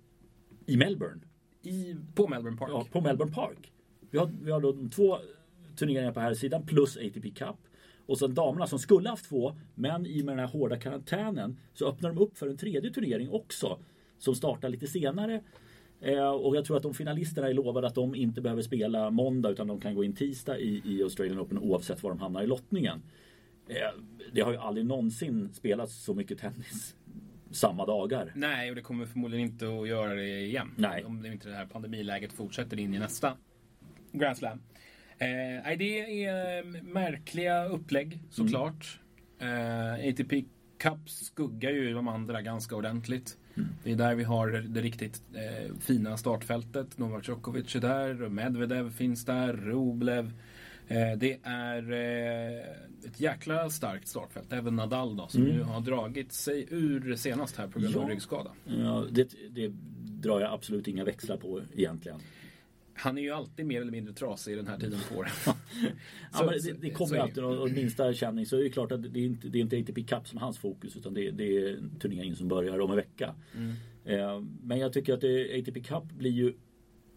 i 0.65 0.77
Melbourne. 0.77 1.21
I, 1.61 1.95
på 2.15 2.27
Melbourne 2.27 2.57
Park. 2.57 2.69
Ja, 2.73 2.85
på 2.91 3.01
Melbourne 3.01 3.33
Park. 3.33 3.71
Vi 4.11 4.17
har, 4.17 4.31
vi 4.41 4.51
har 4.51 4.61
då 4.61 4.89
två 4.95 5.17
turneringarna 5.75 6.13
på 6.13 6.19
här 6.19 6.33
sidan 6.33 6.65
plus 6.65 6.97
ATP 6.97 7.29
Cup. 7.29 7.55
Och 8.05 8.19
sen 8.19 8.33
damerna 8.33 8.67
som 8.67 8.79
skulle 8.79 9.09
haft 9.09 9.29
två, 9.29 9.55
men 9.75 10.05
i 10.05 10.21
och 10.21 10.25
med 10.25 10.37
den 10.37 10.39
här 10.39 10.53
hårda 10.53 10.77
karantänen 10.77 11.59
så 11.73 11.87
öppnar 11.87 12.09
de 12.09 12.17
upp 12.21 12.37
för 12.37 12.47
en 12.47 12.57
tredje 12.57 12.91
turnering 12.91 13.29
också. 13.29 13.79
Som 14.17 14.35
startar 14.35 14.69
lite 14.69 14.87
senare. 14.87 15.41
Eh, 16.01 16.29
och 16.29 16.55
jag 16.55 16.65
tror 16.65 16.77
att 16.77 16.83
de 16.83 16.93
finalisterna 16.93 17.47
är 17.49 17.53
lovade 17.53 17.87
att 17.87 17.95
de 17.95 18.15
inte 18.15 18.41
behöver 18.41 18.61
spela 18.61 19.09
måndag 19.09 19.49
utan 19.49 19.67
de 19.67 19.79
kan 19.79 19.95
gå 19.95 20.03
in 20.03 20.15
tisdag 20.15 20.59
i, 20.59 20.81
i 20.85 21.03
Australian 21.03 21.39
Open 21.39 21.59
oavsett 21.59 22.03
var 22.03 22.09
de 22.09 22.19
hamnar 22.19 22.43
i 22.43 22.47
lottningen. 22.47 23.01
Eh, 23.67 23.75
det 24.33 24.41
har 24.41 24.51
ju 24.51 24.57
aldrig 24.57 24.85
någonsin 24.85 25.53
spelats 25.53 26.03
så 26.03 26.13
mycket 26.13 26.39
tennis 26.39 26.95
samma 27.51 27.85
dagar. 27.85 28.31
Nej, 28.35 28.69
och 28.69 28.75
det 28.75 28.81
kommer 28.81 29.05
förmodligen 29.05 29.45
inte 29.45 29.65
att 29.67 29.87
göra 29.87 30.13
det 30.13 30.39
igen. 30.39 30.71
Nej. 30.75 31.03
Om 31.05 31.21
det 31.21 31.29
inte 31.29 31.49
det 31.49 31.55
här 31.55 31.65
pandemiläget 31.65 32.33
fortsätter 32.33 32.79
in 32.79 32.93
i 32.93 32.99
nästa 32.99 33.37
Grand 34.11 34.37
Slam. 34.37 34.59
Eh, 35.17 35.77
det 35.77 36.25
är 36.25 36.63
märkliga 36.83 37.65
upplägg 37.65 38.19
såklart. 38.29 38.99
Eh, 39.39 40.09
ATP 40.09 40.45
Cup 40.77 41.09
skuggar 41.09 41.71
ju 41.71 41.93
de 41.93 42.07
andra 42.07 42.41
ganska 42.41 42.75
ordentligt. 42.75 43.37
Det 43.83 43.91
är 43.91 43.95
där 43.95 44.15
vi 44.15 44.23
har 44.23 44.47
det 44.47 44.81
riktigt 44.81 45.21
eh, 45.33 45.75
fina 45.79 46.17
startfältet. 46.17 46.97
Novak 46.97 47.27
Djokovic 47.27 47.75
är 47.75 47.79
där, 47.79 48.13
Medvedev 48.29 48.91
finns 48.91 49.25
där, 49.25 49.53
Rublev. 49.53 50.33
Eh, 50.87 51.11
det 51.17 51.39
är 51.43 51.91
eh, 51.91 52.59
ett 53.09 53.19
jäkla 53.19 53.69
starkt 53.69 54.07
startfält. 54.07 54.53
Även 54.53 54.75
Nadal 54.75 55.17
då, 55.17 55.27
som 55.27 55.41
nu 55.43 55.63
har 55.63 55.81
dragit 55.81 56.33
sig 56.33 56.67
ur 56.69 57.15
senast 57.15 57.57
här 57.57 57.67
på 57.67 57.79
grund 57.79 57.95
av 57.95 58.03
Ja. 58.03 58.09
ryggskada. 58.09 58.51
Ja, 58.65 59.05
det, 59.11 59.33
det 59.49 59.71
drar 60.21 60.39
jag 60.41 60.53
absolut 60.53 60.87
inga 60.87 61.03
växlar 61.03 61.37
på 61.37 61.61
egentligen. 61.75 62.19
Han 62.97 63.17
är 63.17 63.21
ju 63.21 63.31
alltid 63.31 63.65
mer 63.65 63.81
eller 63.81 63.91
mindre 63.91 64.13
trasig 64.13 64.53
i 64.53 64.55
den 64.55 64.67
här 64.67 64.77
tiden 64.77 64.99
på 65.09 65.15
året. 65.19 65.31
Ja, 66.33 66.51
det, 66.51 66.73
det 66.81 66.89
kommer 66.89 67.15
det. 67.15 67.21
alltid 67.23 67.43
och 67.43 67.71
minsta 67.71 68.13
känning 68.13 68.45
så 68.45 68.57
är 68.57 68.63
det 68.63 68.69
klart 68.69 68.91
att 68.91 69.13
det 69.13 69.19
är 69.19 69.25
inte, 69.25 69.47
det 69.47 69.57
är 69.57 69.61
inte 69.61 69.79
ATP 69.79 70.03
Cup 70.03 70.27
som 70.27 70.37
är 70.37 70.41
hans 70.41 70.57
fokus 70.57 70.97
utan 70.97 71.13
det, 71.13 71.31
det 71.31 71.57
är 71.57 71.79
turneringen 71.99 72.35
som 72.35 72.47
börjar 72.47 72.79
om 72.79 72.89
en 72.89 72.95
vecka. 72.95 73.35
Mm. 73.55 73.73
Eh, 74.05 74.41
men 74.63 74.79
jag 74.79 74.93
tycker 74.93 75.13
att 75.13 75.21
det, 75.21 75.59
ATP 75.59 75.79
Cup 75.79 76.03
blir 76.03 76.31
ju 76.31 76.53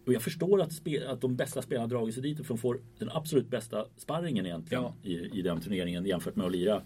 och 0.09 0.13
jag 0.13 0.21
förstår 0.21 0.61
att, 0.61 0.71
att 1.07 1.21
de 1.21 1.35
bästa 1.35 1.61
spelarna 1.61 1.87
dragit 1.87 2.13
sig 2.13 2.23
dit 2.23 2.37
för 2.37 2.47
de 2.47 2.57
får 2.57 2.79
den 2.99 3.09
absolut 3.11 3.49
bästa 3.49 3.85
sparringen 3.97 4.45
egentligen 4.45 4.83
Ja. 4.83 4.93
i, 5.03 5.39
i 5.39 5.41
den 5.41 5.61
turneringen 5.61 6.05
jämfört 6.05 6.35
med 6.35 6.45
att 6.45 6.51
lira 6.51 6.81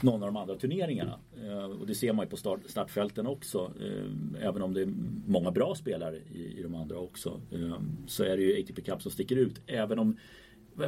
någon 0.00 0.22
av 0.22 0.28
de 0.32 0.36
andra 0.36 0.54
turneringarna. 0.54 1.18
Eh, 1.44 1.64
och 1.64 1.86
det 1.86 1.94
ser 1.94 2.12
man 2.12 2.24
ju 2.24 2.30
på 2.30 2.36
start, 2.36 2.60
startfälten 2.66 3.26
också. 3.26 3.72
Eh, 3.80 4.46
även 4.46 4.62
om 4.62 4.74
det 4.74 4.82
är 4.82 4.88
många 5.26 5.50
bra 5.50 5.74
spelare 5.74 6.16
i, 6.16 6.58
i 6.58 6.62
de 6.62 6.74
andra 6.74 6.98
också. 6.98 7.40
Eh, 7.52 7.80
så 8.06 8.24
är 8.24 8.36
det 8.36 8.42
ju 8.42 8.62
ATP 8.62 8.82
Cup 8.82 9.02
som 9.02 9.10
sticker 9.12 9.36
ut. 9.36 9.60
Även 9.66 9.98
om 9.98 10.16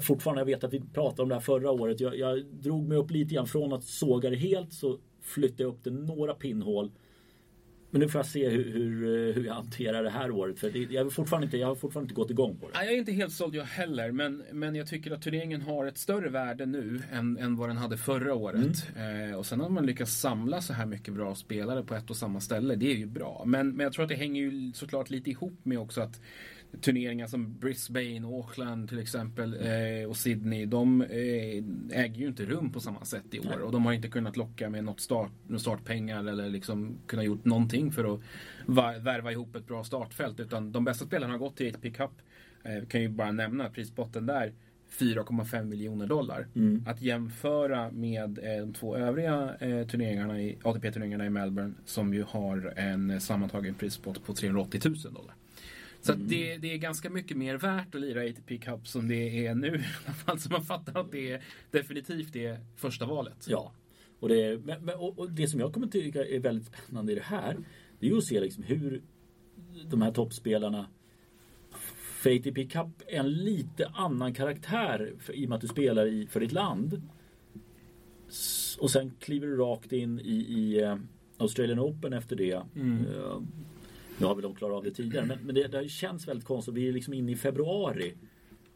fortfarande, 0.01 0.41
jag 0.41 0.47
vet 0.47 0.65
att 0.65 0.73
vi 0.73 0.81
pratade 0.81 1.23
om 1.23 1.29
det 1.29 1.35
här 1.35 1.43
förra 1.43 1.71
året. 1.71 2.01
Jag, 2.01 2.19
jag 2.19 2.45
drog 2.45 2.89
mig 2.89 2.99
upp 2.99 3.11
lite 3.11 3.35
grann 3.35 3.47
från 3.47 3.73
att 3.73 3.85
såga 3.85 4.31
det 4.31 4.37
helt 4.37 4.73
så 4.73 4.99
flyttade 5.23 5.63
jag 5.63 5.71
upp 5.71 5.85
det 5.85 5.91
några 5.91 6.35
pinnhål. 6.35 6.91
Men 7.91 8.01
nu 8.01 8.09
får 8.09 8.19
jag 8.19 8.27
se 8.27 8.49
hur, 8.49 8.73
hur, 8.73 9.33
hur 9.33 9.45
jag 9.45 9.55
hanterar 9.55 10.03
det 10.03 10.11
här 10.11 10.31
året. 10.31 10.59
För 10.59 10.71
det, 10.71 10.79
jag, 10.79 11.05
har 11.05 11.11
fortfarande 11.11 11.45
inte, 11.45 11.57
jag 11.57 11.67
har 11.67 11.75
fortfarande 11.75 12.05
inte 12.05 12.15
gått 12.15 12.31
igång 12.31 12.57
på 12.57 12.67
det. 12.69 12.73
Nej, 12.75 12.87
jag 12.87 12.95
är 12.95 12.99
inte 12.99 13.13
helt 13.13 13.33
såld 13.33 13.55
jag 13.55 13.65
heller, 13.65 14.13
men, 14.13 14.45
men 14.53 14.75
jag 14.75 14.87
tycker 14.87 15.11
att 15.11 15.23
turneringen 15.23 15.63
har 15.63 15.87
ett 15.87 15.99
större 15.99 16.29
värde 16.29 16.67
nu 16.67 17.03
än, 17.13 17.39
än 17.39 17.57
vad 17.57 17.69
den 17.69 17.77
hade 17.77 17.97
förra 17.97 18.35
året. 18.35 18.87
Eh, 19.31 19.39
och 19.39 19.47
sen 19.47 19.61
har 19.61 19.69
man 19.69 19.87
lyckats 19.87 20.13
samla 20.13 20.61
så 20.61 20.73
här 20.73 20.87
mycket 20.87 21.15
bra 21.15 21.35
spelare 21.35 21.83
på 21.83 21.95
ett 21.95 22.11
och 22.11 22.17
samma 22.17 22.41
ställe, 22.41 22.75
det 22.75 22.93
är 22.93 22.97
ju 22.97 23.07
bra. 23.07 23.43
Men, 23.47 23.71
men 23.71 23.85
jag 23.85 23.93
tror 23.93 24.03
att 24.03 24.09
det 24.09 24.15
hänger 24.15 24.43
ju 24.43 24.73
såklart 24.73 25.11
lite 25.11 25.31
ihop 25.31 25.59
med 25.63 25.79
också 25.79 26.01
att 26.01 26.21
turneringar 26.81 27.27
som 27.27 27.59
Brisbane, 27.59 28.27
Auckland 28.27 28.89
till 28.89 28.99
exempel 28.99 29.55
eh, 29.55 30.09
och 30.09 30.17
Sydney, 30.17 30.67
de 30.67 31.03
eh, 31.03 31.99
äger 32.03 32.15
ju 32.21 32.27
inte 32.27 32.45
rum 32.45 32.73
på 32.73 32.81
samma 32.81 33.05
sätt 33.05 33.25
i 33.31 33.39
år. 33.41 33.61
Och 33.61 33.73
de 33.73 33.87
har 33.87 33.93
inte 33.93 34.09
kunnat 34.09 34.37
locka 34.37 34.71
med 34.71 34.85
något 34.85 35.01
start, 35.01 35.31
startpengar 35.59 36.25
eller 36.25 36.49
liksom 36.49 36.99
kunnat 37.07 37.25
gjort 37.25 37.45
någonting 37.45 37.93
för 37.93 38.15
att 38.15 38.21
va- 38.67 38.99
värva 38.99 39.33
ihop 39.33 39.57
ett 39.57 39.67
bra 39.67 39.85
startfält. 39.85 40.41
Utan 40.41 40.73
de 40.73 40.85
bästa 40.85 41.07
spelarna 41.07 41.33
har 41.33 41.39
gått 41.39 41.57
till 41.57 41.69
ATP 41.69 41.91
Cup. 41.91 42.11
Eh, 42.63 42.85
kan 42.89 43.01
ju 43.03 43.09
bara 43.09 43.33
nämna 43.33 43.71
prisbotten 43.71 44.27
där. 44.27 44.53
4,5 44.99 45.65
miljoner 45.65 46.07
dollar. 46.07 46.47
Att 46.87 47.03
jämföra 47.03 47.91
med 47.91 48.39
eh, 48.39 48.61
de 48.61 48.73
två 48.73 48.97
övriga 48.97 49.55
eh, 49.61 49.87
turneringarna 49.87 50.41
i, 50.41 50.59
ATP-turneringarna 50.63 51.27
i 51.27 51.31
Melbourne 51.31 51.75
som 51.85 52.15
ju 52.15 52.23
har 52.23 52.73
en 52.77 53.11
eh, 53.11 53.19
sammantagen 53.19 53.75
prispott 53.75 54.25
på 54.27 54.35
380 54.35 54.81
000 54.85 54.95
dollar. 55.15 55.35
Så 56.01 56.13
att 56.13 56.29
det, 56.29 56.57
det 56.57 56.73
är 56.73 56.79
ganska 56.79 57.11
mycket 57.11 57.37
mer 57.37 57.57
värt 57.57 57.95
att 57.95 58.01
lira 58.01 58.21
ATP 58.31 58.59
Cup 58.59 58.89
som 58.89 59.09
det 59.09 59.47
är 59.47 59.55
nu. 59.55 59.69
I 59.77 59.85
alla 60.07 60.15
fall 60.15 60.39
så 60.39 60.51
man 60.51 60.65
fattar 60.65 61.01
att 61.01 61.13
det 61.13 61.33
är 61.33 61.43
definitivt 61.71 62.37
är 62.37 62.61
första 62.77 63.07
valet. 63.07 63.47
Ja. 63.49 63.73
Och 64.21 64.29
det, 64.29 64.61
men, 64.65 64.95
och, 64.95 65.19
och 65.19 65.31
det 65.31 65.49
som 65.49 65.61
jag 65.61 65.73
kommer 65.73 65.87
tycka 65.87 66.25
är 66.25 66.41
väldigt 66.41 66.67
spännande 66.67 67.13
i 67.13 67.15
det 67.15 67.23
här 67.23 67.57
Det 68.01 68.07
är 68.07 68.11
ju 68.11 68.19
att 68.19 68.25
se 68.25 68.41
liksom 68.41 68.65
hur 68.65 69.03
de 69.91 70.03
här 70.03 70.13
toppspelarna 70.13 70.87
För 72.01 72.37
ATP 72.37 72.65
Cup 72.67 73.03
är 73.07 73.19
en 73.19 73.33
lite 73.33 73.87
annan 73.87 74.35
karaktär 74.35 75.13
för, 75.19 75.33
i 75.33 75.45
och 75.45 75.49
med 75.49 75.57
att 75.57 75.63
du 75.63 75.69
spelar 75.69 76.07
i, 76.07 76.27
för 76.27 76.41
ditt 76.41 76.53
land. 76.53 77.03
Och 78.79 78.91
sen 78.91 79.13
kliver 79.21 79.47
du 79.47 79.57
rakt 79.57 79.93
in 79.93 80.21
i, 80.21 80.35
i 80.35 80.83
eh, 80.83 80.97
Australian 81.39 81.79
Open 81.79 82.13
efter 82.13 82.37
det. 82.37 82.53
Eh, 82.53 83.41
nu 84.19 84.27
har 84.27 84.35
väl 84.35 84.43
de 84.43 84.55
klarat 84.55 84.77
av 84.77 84.85
det 84.85 84.91
tidigare 84.91 85.27
men, 85.27 85.39
men 85.43 85.55
det, 85.55 85.69
det 85.69 85.89
känns 85.89 86.29
väldigt 86.29 86.47
konstigt. 86.47 86.75
Vi 86.75 86.89
är 86.89 86.93
liksom 86.93 87.15
inne 87.15 87.33
i 87.33 87.37
februari. 87.37 88.15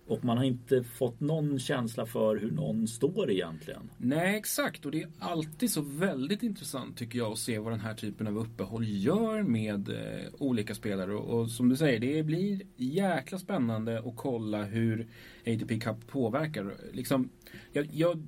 Och 0.07 0.25
man 0.25 0.37
har 0.37 0.45
inte 0.45 0.83
fått 0.83 1.21
någon 1.21 1.59
känsla 1.59 2.07
för 2.07 2.37
hur 2.37 2.51
någon 2.51 2.89
står 2.89 3.31
egentligen. 3.31 3.91
Nej, 3.99 4.37
exakt. 4.37 4.87
Och 4.87 4.93
det 4.93 5.03
är 5.03 5.09
alltid 5.19 5.71
så 5.71 5.81
väldigt 5.81 6.43
intressant 6.43 6.99
tycker 6.99 7.19
jag 7.19 7.33
att 7.33 7.39
se 7.39 7.59
vad 7.59 7.73
den 7.73 7.81
här 7.81 7.95
typen 7.95 8.27
av 8.27 8.39
uppehåll 8.39 8.85
gör 8.89 9.43
med 9.43 9.89
eh, 9.89 10.29
olika 10.39 10.75
spelare. 10.75 11.15
Och, 11.15 11.41
och 11.41 11.51
som 11.51 11.69
du 11.69 11.77
säger, 11.77 12.01
det 12.01 12.23
blir 12.23 12.63
jäkla 12.77 13.39
spännande 13.39 13.99
att 13.99 14.17
kolla 14.17 14.65
hur 14.65 15.07
ATP 15.47 15.81
Cup 15.81 16.07
påverkar. 16.07 16.75
Liksom, 16.93 17.29
jag, 17.73 17.89
jag 17.93 18.23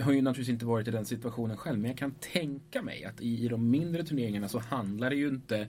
har 0.00 0.12
ju 0.12 0.22
naturligtvis 0.22 0.52
inte 0.52 0.66
varit 0.66 0.88
i 0.88 0.90
den 0.90 1.04
situationen 1.04 1.56
själv 1.56 1.78
men 1.78 1.90
jag 1.90 1.98
kan 1.98 2.14
tänka 2.32 2.82
mig 2.82 3.04
att 3.04 3.20
i, 3.20 3.44
i 3.44 3.48
de 3.48 3.70
mindre 3.70 4.04
turneringarna 4.04 4.48
så 4.48 4.58
handlar 4.58 5.10
det 5.10 5.16
ju 5.16 5.28
inte 5.28 5.68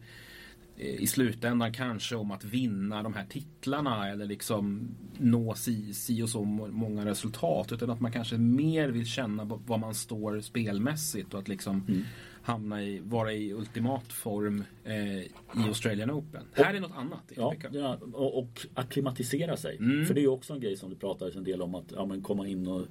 eh, 0.77 1.01
i 1.01 1.07
slutändan 1.07 1.73
kanske 1.73 2.15
om 2.15 2.31
att 2.31 2.43
vinna 2.43 3.03
de 3.03 3.13
här 3.13 3.25
titlarna 3.29 4.09
eller 4.09 4.25
liksom 4.25 4.87
nå 5.17 5.53
si, 5.55 5.93
si 5.93 6.21
och 6.21 6.29
så 6.29 6.43
många 6.43 7.05
resultat 7.05 7.71
utan 7.71 7.89
att 7.89 7.99
man 7.99 8.11
kanske 8.11 8.37
mer 8.37 8.89
vill 8.89 9.05
känna 9.05 9.43
var 9.43 9.77
man 9.77 9.93
står 9.93 10.39
spelmässigt 10.39 11.33
och 11.33 11.39
att 11.39 11.47
liksom 11.47 11.85
mm 11.87 12.03
hamna 12.47 12.83
i, 12.83 12.99
vara 12.99 13.33
i 13.33 13.53
ultimat 13.53 14.13
form 14.13 14.63
eh, 14.83 15.17
i 15.17 15.31
Australian 15.67 16.11
Open. 16.11 16.41
Och, 16.51 16.57
här 16.57 16.73
är 16.73 16.79
något 16.79 16.95
annat. 16.95 17.31
Ja, 17.35 17.53
ja, 17.71 17.97
och, 18.13 18.39
och 18.39 18.65
acklimatisera 18.73 19.57
sig. 19.57 19.77
Mm. 19.77 20.05
För 20.05 20.13
det 20.13 20.23
är 20.23 20.27
också 20.27 20.53
en 20.53 20.59
grej 20.59 20.77
som 20.77 20.89
det 20.89 20.95
pratades 20.95 21.35
en 21.35 21.43
del 21.43 21.61
om 21.61 21.75
att 21.75 21.91
ja, 21.95 22.05
men 22.05 22.21
komma 22.21 22.47
in 22.47 22.67
och 22.67 22.85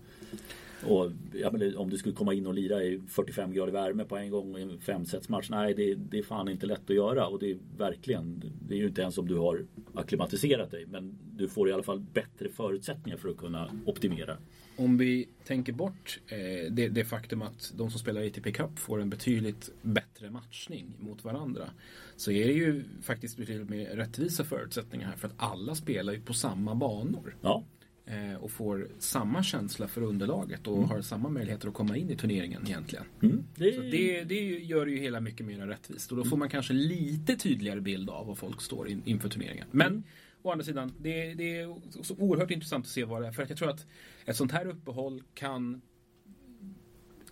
och 0.85 1.13
ja, 1.33 1.51
men 1.53 1.77
om 1.77 1.91
du 1.91 1.99
skulle 1.99 2.15
komma 2.15 2.35
in 2.35 2.47
och 2.47 2.55
lira 2.55 2.83
i 2.83 3.01
45 3.09 3.53
grader 3.53 3.73
värme 3.73 4.05
på 4.05 4.17
en 4.17 4.31
gång 4.31 4.59
i 4.59 4.63
en 4.63 4.81
femsetsmatch. 4.81 5.51
Nej, 5.51 5.75
det, 5.75 5.95
det 5.95 6.19
är 6.19 6.23
fan 6.23 6.49
inte 6.49 6.67
lätt 6.67 6.91
att 6.91 6.97
göra. 6.97 7.27
Och 7.27 7.39
det 7.39 7.51
är 7.51 7.59
verkligen, 7.77 8.43
det 8.69 8.75
är 8.75 8.79
ju 8.79 8.87
inte 8.87 9.03
ens 9.03 9.19
om 9.19 9.29
du 9.29 9.37
har 9.37 9.67
acklimatiserat 9.95 10.71
dig. 10.71 10.87
Men 10.87 11.19
du 11.37 11.49
får 11.49 11.69
i 11.69 11.73
alla 11.73 11.83
fall 11.83 12.01
bättre 12.01 12.49
förutsättningar 12.49 13.19
för 13.19 13.29
att 13.29 13.37
kunna 13.37 13.71
optimera. 13.87 14.37
Om 14.79 14.99
vi 14.99 15.29
tänker 15.45 15.73
bort 15.73 16.21
eh, 16.27 16.73
det, 16.73 16.89
det, 16.89 17.05
faktum 17.05 17.43
att 17.43 17.73
de 17.77 17.91
som 17.91 18.01
spelar 18.01 18.27
ATP 18.27 18.53
Cup 18.53 18.79
får 18.79 19.01
en 19.01 19.11
betydligt 19.11 19.71
bättre 19.83 20.31
matchning 20.31 20.95
mot 20.99 21.25
varandra. 21.25 21.71
Så 22.17 22.31
är 22.31 22.47
det 22.47 22.53
ju 22.53 22.85
faktiskt 23.03 23.37
betydligt 23.37 23.69
mer 23.69 23.87
rättvisa 23.87 24.45
förutsättningar 24.45 25.09
här 25.09 25.17
för 25.17 25.29
att 25.29 25.35
alla 25.37 25.75
spelar 25.75 26.13
ju 26.13 26.21
på 26.21 26.35
samma 26.35 26.75
banor. 26.75 27.37
Ja. 27.41 27.65
Eh, 28.09 28.35
och 28.35 28.51
får 28.51 28.89
samma 28.99 29.43
känsla 29.43 29.89
för 29.89 30.03
underlaget 30.03 30.67
och 30.67 30.77
mm. 30.77 30.89
har 30.89 31.01
samma 31.01 31.29
möjligheter 31.29 31.69
att 31.69 31.75
komma 31.75 31.97
in 31.97 32.11
i 32.11 32.17
turneringen 32.17 32.63
egentligen. 32.67 33.05
Mm. 33.23 33.45
Det... 33.55 33.73
Så 33.73 33.81
det, 33.81 34.25
det 34.25 34.41
gör 34.59 34.87
ju 34.87 34.99
hela 34.99 35.21
mycket 35.21 35.47
mer 35.47 35.67
rättvist 35.67 36.11
och 36.11 36.17
då 36.17 36.25
får 36.25 36.37
man 36.37 36.49
kanske 36.49 36.73
lite 36.73 37.37
tydligare 37.37 37.81
bild 37.81 38.11
av 38.11 38.27
var 38.27 38.35
folk 38.35 38.61
står 38.61 38.89
in, 38.89 39.03
inför 39.05 39.29
turneringen. 39.29 39.67
Men 39.71 39.87
mm. 39.87 40.03
å 40.43 40.53
andra 40.53 40.65
sidan, 40.65 40.93
det, 40.99 41.35
det, 41.35 41.59
är 41.59 41.77
så 42.03 42.17
oerhört 42.19 42.51
intressant 42.51 42.85
att 42.85 42.91
se 42.91 43.05
vad 43.05 43.23
det 43.23 43.29
är. 43.29 43.33
För 43.33 43.43
att 43.43 43.49
jag 43.49 43.59
tror 43.59 43.71
att 43.71 43.87
ett 44.25 44.37
sånt 44.37 44.53
här 44.53 44.67
uppehåll 44.67 45.23
kan 45.35 45.81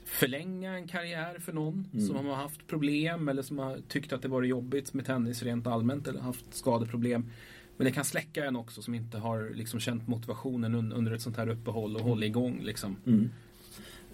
förlänga 0.04 0.74
en 0.74 0.88
karriär 0.88 1.38
för 1.38 1.52
någon 1.52 1.88
mm. 1.92 2.06
som 2.06 2.26
har 2.26 2.34
haft 2.34 2.66
problem 2.66 3.28
eller 3.28 3.42
som 3.42 3.58
har 3.58 3.78
tyckt 3.88 4.12
att 4.12 4.22
det 4.22 4.28
varit 4.28 4.50
jobbigt 4.50 4.94
med 4.94 5.06
tennis 5.06 5.42
rent 5.42 5.66
allmänt 5.66 6.08
eller 6.08 6.20
haft 6.20 6.54
skadeproblem. 6.54 7.30
Men 7.76 7.84
det 7.84 7.90
kan 7.90 8.04
släcka 8.04 8.44
en 8.44 8.56
också 8.56 8.82
som 8.82 8.94
inte 8.94 9.18
har 9.18 9.50
liksom 9.54 9.80
känt 9.80 10.08
motivationen 10.08 10.92
under 10.92 11.12
ett 11.12 11.22
sånt 11.22 11.36
här 11.36 11.48
uppehåll 11.48 11.96
och 11.96 12.02
hålla 12.02 12.26
igång. 12.26 12.60
Liksom. 12.62 12.96
Mm. 13.06 13.30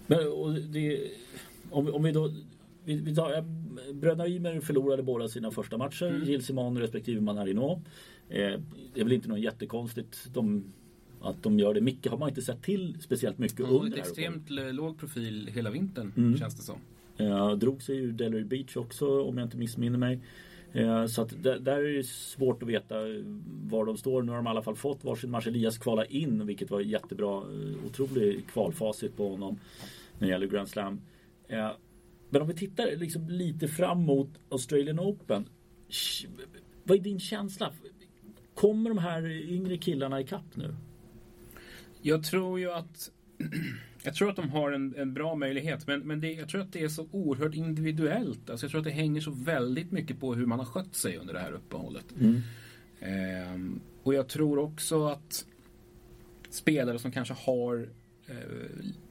Men, 0.07 0.27
och 0.27 0.53
det, 0.53 1.11
om, 1.69 1.93
om 1.93 2.03
vi 2.03 2.11
då 2.11 2.31
vi, 2.83 2.95
vi 2.95 3.15
tar, 3.15 3.43
Bröderna 3.93 4.27
Ymer 4.27 4.59
förlorade 4.59 5.03
båda 5.03 5.27
sina 5.27 5.51
första 5.51 5.77
matcher. 5.77 6.05
Mm. 6.05 6.23
Gilles 6.23 6.45
Simon 6.45 6.79
respektive 6.79 7.21
Manarino. 7.21 7.81
Eh, 8.29 8.59
det 8.93 8.99
är 8.99 9.03
väl 9.03 9.13
inte 9.13 9.29
något 9.29 9.39
jättekonstigt. 9.39 10.33
De, 10.33 10.63
att 11.21 11.43
de 11.43 11.59
gör 11.59 11.73
det. 11.73 11.81
Micke 11.81 12.07
har 12.07 12.17
man 12.17 12.29
inte 12.29 12.41
sett 12.41 12.63
till 12.63 12.97
speciellt 13.01 13.37
mycket 13.37 13.59
under. 13.59 13.79
Han 13.79 13.93
extremt 13.93 14.49
låg 14.49 14.99
profil 14.99 15.49
hela 15.53 15.69
vintern 15.69 16.13
mm. 16.17 16.37
känns 16.37 16.55
det 16.55 16.63
som. 16.63 16.77
Ja, 17.17 17.55
drog 17.55 17.81
sig 17.81 17.97
ur 17.97 18.11
Delray 18.11 18.43
Beach 18.43 18.77
också 18.77 19.23
om 19.23 19.37
jag 19.37 19.45
inte 19.45 19.57
missminner 19.57 19.97
mig. 19.97 20.19
Eh, 20.73 21.05
så 21.05 21.21
att 21.21 21.43
där, 21.43 21.59
där 21.59 21.77
är 21.77 21.97
det 21.97 22.05
svårt 22.07 22.63
att 22.63 22.69
veta 22.69 22.95
var 23.69 23.85
de 23.85 23.97
står. 23.97 24.21
Nu 24.23 24.31
har 24.31 24.37
de 24.37 24.47
i 24.47 24.49
alla 24.49 24.61
fall 24.61 24.75
fått 24.75 25.03
varsin 25.03 25.31
Marcelias 25.31 25.77
kvala 25.77 26.05
in 26.05 26.45
vilket 26.45 26.71
var 26.71 26.81
jättebra. 26.81 27.37
Eh, 27.37 27.85
otrolig 27.85 28.47
kvalfacit 28.47 29.17
på 29.17 29.29
honom 29.29 29.59
när 30.19 30.27
det 30.27 30.31
gäller 30.31 30.47
Grand 30.47 30.69
Slam. 30.69 31.01
Eh, 31.47 31.71
men 32.29 32.41
om 32.41 32.47
vi 32.47 32.53
tittar 32.53 32.95
liksom 32.95 33.29
lite 33.29 33.67
fram 33.67 34.05
mot 34.05 34.29
Australian 34.49 34.99
Open. 34.99 35.45
Vad 36.83 36.97
är 36.97 37.01
din 37.01 37.19
känsla? 37.19 37.73
Kommer 38.55 38.89
de 38.89 38.97
här 38.97 39.27
yngre 39.27 39.77
killarna 39.77 40.21
ikapp 40.21 40.55
nu? 40.55 40.75
Jag 42.01 42.23
tror 42.23 42.59
ju 42.59 42.71
att 42.71 43.11
jag 44.03 44.15
tror 44.15 44.29
att 44.29 44.35
de 44.35 44.49
har 44.49 44.71
en, 44.71 44.95
en 44.97 45.13
bra 45.13 45.35
möjlighet 45.35 45.87
men, 45.87 45.99
men 45.99 46.21
det, 46.21 46.33
jag 46.33 46.49
tror 46.49 46.61
att 46.61 46.73
det 46.73 46.83
är 46.83 46.87
så 46.87 47.07
oerhört 47.11 47.55
individuellt. 47.55 48.49
Alltså 48.49 48.65
jag 48.65 48.71
tror 48.71 48.79
att 48.79 48.85
det 48.85 48.91
hänger 48.91 49.21
så 49.21 49.31
väldigt 49.31 49.91
mycket 49.91 50.19
på 50.19 50.35
hur 50.35 50.45
man 50.45 50.59
har 50.59 50.65
skött 50.65 50.95
sig 50.95 51.17
under 51.17 51.33
det 51.33 51.39
här 51.39 51.51
uppehållet. 51.51 52.05
Mm. 52.19 52.41
Ehm, 52.99 53.79
och 54.03 54.13
jag 54.13 54.27
tror 54.27 54.59
också 54.59 55.07
att 55.07 55.45
spelare 56.49 56.99
som 56.99 57.11
kanske 57.11 57.33
har, 57.33 57.89
eh, 58.27 58.35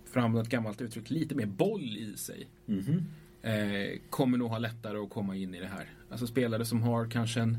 för 0.04 0.20
att 0.20 0.24
använda 0.24 0.40
ett 0.40 0.48
gammalt 0.48 0.80
uttryck, 0.80 1.10
lite 1.10 1.34
mer 1.34 1.46
boll 1.46 1.96
i 1.96 2.16
sig. 2.16 2.46
Mm. 2.68 3.04
Eh, 3.42 3.98
kommer 4.10 4.38
nog 4.38 4.50
ha 4.50 4.58
lättare 4.58 4.98
att 4.98 5.10
komma 5.10 5.36
in 5.36 5.54
i 5.54 5.60
det 5.60 5.66
här. 5.66 5.86
Alltså 6.10 6.26
spelare 6.26 6.64
som 6.64 6.82
har 6.82 7.10
kanske 7.10 7.40
en 7.40 7.58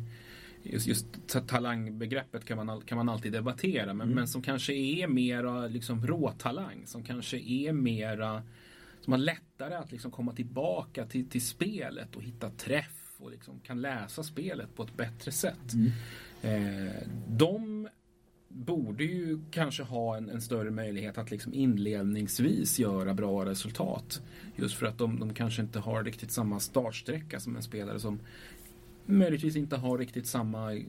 just, 0.63 0.87
just 0.87 1.05
talangbegreppet 1.47 2.45
kan 2.45 2.65
man, 2.65 2.81
kan 2.81 2.97
man 2.97 3.09
alltid 3.09 3.31
debattera. 3.31 3.93
Men, 3.93 4.01
mm. 4.01 4.15
men 4.15 4.27
som 4.27 4.41
kanske 4.41 4.73
är 4.73 5.07
mera 5.07 5.67
liksom 5.67 6.07
råtalang. 6.07 6.83
Som 6.85 7.03
kanske 7.03 7.37
är 7.37 7.73
mera 7.73 8.43
som 9.01 9.13
har 9.13 9.17
lättare 9.17 9.75
att 9.75 9.91
liksom 9.91 10.11
komma 10.11 10.33
tillbaka 10.33 11.05
till, 11.05 11.29
till 11.29 11.45
spelet 11.45 12.15
och 12.15 12.23
hitta 12.23 12.49
träff 12.49 13.15
och 13.17 13.31
liksom 13.31 13.59
kan 13.59 13.81
läsa 13.81 14.23
spelet 14.23 14.75
på 14.75 14.83
ett 14.83 14.97
bättre 14.97 15.31
sätt. 15.31 15.73
Mm. 15.73 15.91
Eh, 16.41 17.07
de 17.27 17.87
borde 18.47 19.03
ju 19.03 19.39
kanske 19.51 19.83
ha 19.83 20.17
en, 20.17 20.29
en, 20.29 20.41
större 20.41 20.71
möjlighet 20.71 21.17
att 21.17 21.31
liksom 21.31 21.53
inledningsvis 21.53 22.79
göra 22.79 23.13
bra 23.13 23.45
resultat. 23.45 24.21
Just 24.55 24.75
för 24.75 24.85
att 24.85 24.97
de, 24.97 25.19
de 25.19 25.33
kanske 25.33 25.61
inte 25.61 25.79
har 25.79 26.03
riktigt 26.03 26.31
samma 26.31 26.59
startsträcka 26.59 27.39
som 27.39 27.55
en 27.55 27.63
spelare 27.63 27.99
som 27.99 28.19
möjligtvis 29.11 29.55
inte 29.55 29.75
har 29.75 29.97
riktigt 29.97 30.27
samma 30.27 30.81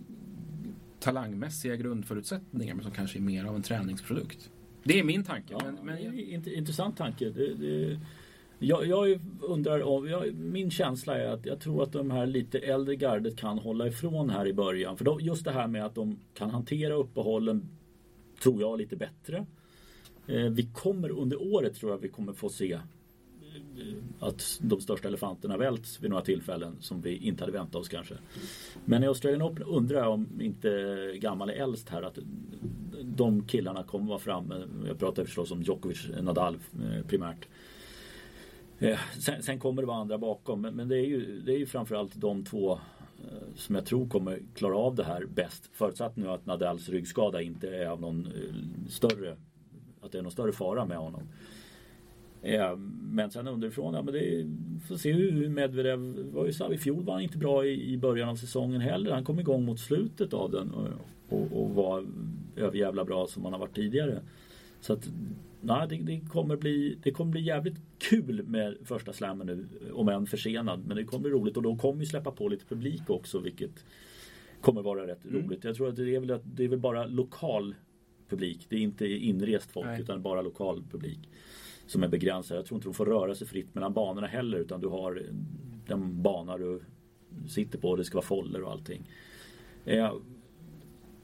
talangmässiga 1.01 1.77
grundförutsättningar 1.77 2.75
men 2.75 2.85
som 2.85 2.93
kanske 2.93 3.19
är 3.19 3.23
mer 3.23 3.45
av 3.45 3.57
en 3.57 3.63
träningsprodukt. 3.63 4.51
Det 4.85 4.99
är 4.99 5.05
min 5.05 5.25
tanke. 5.25 5.53
Ja, 5.53 5.61
men, 5.65 5.87
men 5.87 6.05
jag... 6.05 6.15
Intressant 6.47 6.97
tanke. 6.97 7.31
Det, 7.31 7.55
det, 7.55 8.01
jag, 8.59 8.87
jag, 8.87 9.21
undrar 9.41 9.83
om, 9.83 10.09
jag, 10.09 10.35
min 10.35 10.71
känsla 10.71 11.19
är 11.19 11.27
att 11.27 11.47
jag 11.47 11.61
tror 11.61 11.83
att 11.83 11.93
de 11.93 12.11
här 12.11 12.27
lite 12.27 12.59
äldre 12.59 12.97
gardet 12.97 13.37
kan 13.37 13.59
hålla 13.59 13.87
ifrån 13.87 14.31
här 14.31 14.47
i 14.47 14.53
början. 14.53 14.97
För 14.97 15.05
då, 15.05 15.21
just 15.21 15.45
det 15.45 15.53
här 15.53 15.67
med 15.67 15.85
att 15.85 15.95
de 15.95 16.19
kan 16.35 16.51
hantera 16.51 16.95
uppehållen 16.95 17.69
tror 18.43 18.61
jag 18.61 18.79
lite 18.79 18.97
bättre. 18.97 19.47
Eh, 20.27 20.45
vi 20.45 20.63
kommer 20.63 21.11
under 21.11 21.55
året 21.55 21.75
tror 21.75 21.93
jag 21.93 21.99
vi 21.99 22.09
kommer 22.09 22.33
få 22.33 22.49
se 22.49 22.79
att 24.21 24.59
de 24.63 24.81
största 24.81 25.09
elefanterna 25.09 25.57
välts 25.57 26.03
vid 26.03 26.11
några 26.11 26.25
tillfällen 26.25 26.77
som 26.81 27.01
vi 27.01 27.17
inte 27.17 27.43
hade 27.43 27.53
väntat 27.53 27.75
oss 27.75 27.89
kanske. 27.89 28.15
Men 28.85 29.05
i 29.05 29.07
Australian 29.07 29.43
Open 29.43 29.63
undrar 29.63 29.99
jag 29.99 30.13
om 30.13 30.41
inte 30.41 30.69
gammal 31.15 31.51
är 31.51 31.55
äldst 31.55 31.89
här 31.89 32.03
att 32.03 32.19
de 33.03 33.45
killarna 33.45 33.83
kommer 33.83 34.09
vara 34.09 34.19
framme. 34.19 34.65
Jag 34.87 34.99
pratar 34.99 35.25
förstås 35.25 35.51
om 35.51 35.63
Djokovic, 35.63 36.09
Nadal 36.21 36.55
eh, 36.55 37.07
primärt. 37.07 37.49
Eh, 38.79 38.99
sen, 39.19 39.43
sen, 39.43 39.59
kommer 39.59 39.83
det 39.83 39.87
vara 39.87 39.99
andra 39.99 40.19
bakom 40.19 40.61
men, 40.61 40.89
det 40.89 40.97
är 40.97 41.07
ju, 41.07 41.41
det 41.41 41.53
är 41.53 41.59
ju 41.59 41.67
framförallt 41.67 42.15
de 42.15 42.45
två 42.45 42.73
eh, 42.73 42.79
som 43.55 43.75
jag 43.75 43.87
tror 43.87 44.09
kommer 44.09 44.43
klara 44.55 44.77
av 44.77 44.95
det 44.95 45.05
här 45.05 45.27
bäst. 45.27 45.71
Förutsatt 45.73 46.17
nu 46.17 46.29
att 46.29 46.47
Nadals 46.47 46.89
ryggskada 46.89 47.43
inte 47.43 47.69
är 47.69 47.87
av 47.87 48.01
någon 48.01 48.29
större 48.89 49.37
att 50.03 50.13
det 50.13 50.19
är 50.19 50.23
någon 50.23 50.33
större 50.33 50.53
fara 50.53 50.85
med 50.85 50.99
honom. 50.99 51.23
Eh, 52.43 52.77
men 53.11 53.31
sen 53.31 53.49
underifrån, 53.49 53.95
ja 53.95 54.03
men 54.03 54.15
det 54.15 54.47
får 54.89 54.97
se 54.97 55.13
hur 55.13 55.49
Medvedev 55.49 55.99
var 56.33 56.47
ju 56.47 56.53
så 56.53 56.73
I 56.73 56.79
fjol 56.79 57.05
var 57.05 57.15
han 57.15 57.23
inte 57.23 57.39
bra 57.39 57.67
i, 57.67 57.93
i 57.93 57.99
början 57.99 58.29
av 58.29 58.37
säsongen 58.37 58.81
heller. 58.81 59.11
Han 59.11 59.25
kom 59.25 59.41
igång 59.41 59.65
mot 59.65 59.81
slutet 59.81 60.35
av 60.35 60.51
den 60.51 60.71
och, 60.71 60.89
och, 61.29 61.63
och 61.63 61.71
var 61.71 62.07
överjävla 62.57 63.05
bra 63.05 63.27
som 63.27 63.45
han 63.45 63.53
har 63.53 63.61
varit 63.61 63.75
tidigare. 63.75 64.21
Så 64.81 64.93
att 64.93 65.11
nej, 65.61 65.89
det, 65.89 65.97
det, 65.97 66.21
kommer 66.21 66.57
bli, 66.57 66.99
det 67.03 67.11
kommer 67.11 67.31
bli 67.31 67.41
jävligt 67.41 67.81
kul 67.99 68.43
med 68.47 68.77
första 68.85 69.13
slammen 69.13 69.47
nu. 69.47 69.67
Om 69.93 70.09
än 70.09 70.27
försenad. 70.27 70.87
Men 70.87 70.97
det 70.97 71.05
kommer 71.05 71.23
bli 71.23 71.31
roligt 71.31 71.57
och 71.57 71.63
de 71.63 71.79
kommer 71.79 72.01
ju 72.01 72.07
släppa 72.07 72.31
på 72.31 72.49
lite 72.49 72.65
publik 72.65 73.11
också 73.11 73.39
vilket 73.39 73.85
kommer 74.61 74.83
vara 74.83 75.07
rätt 75.07 75.25
mm. 75.25 75.43
roligt. 75.43 75.65
Jag 75.65 75.77
tror 75.77 75.89
att 75.89 75.97
det 75.97 76.15
är 76.15 76.21
väl, 76.21 76.39
det 76.45 76.65
är 76.65 76.69
väl 76.69 76.79
bara 76.79 77.07
lokal 77.07 77.75
publik. 78.29 78.67
Det 78.69 78.77
är 78.77 78.81
inte 78.81 79.07
inrest 79.07 79.71
folk 79.71 79.87
nej. 79.87 80.01
utan 80.01 80.23
bara 80.23 80.43
lokal 80.43 80.83
publik 80.91 81.29
som 81.93 82.03
är 82.03 82.09
begränsad. 82.09 82.59
Jag 82.59 82.67
tror 82.67 82.77
inte 82.77 82.89
de 82.89 82.95
får 82.95 83.07
röra 83.07 83.35
sig 83.35 83.47
fritt 83.47 83.75
mellan 83.75 83.93
banorna 83.93 84.27
heller 84.27 84.59
utan 84.59 84.81
du 84.81 84.89
har 84.89 85.23
den 85.87 86.23
bana 86.23 86.59
du 86.59 86.83
sitter 87.49 87.79
på 87.79 87.97
det 87.97 88.05
ska 88.05 88.17
vara 88.17 88.27
foller 88.27 88.63
och 88.63 88.71
allting. 88.71 89.11
Eh, 89.85 90.13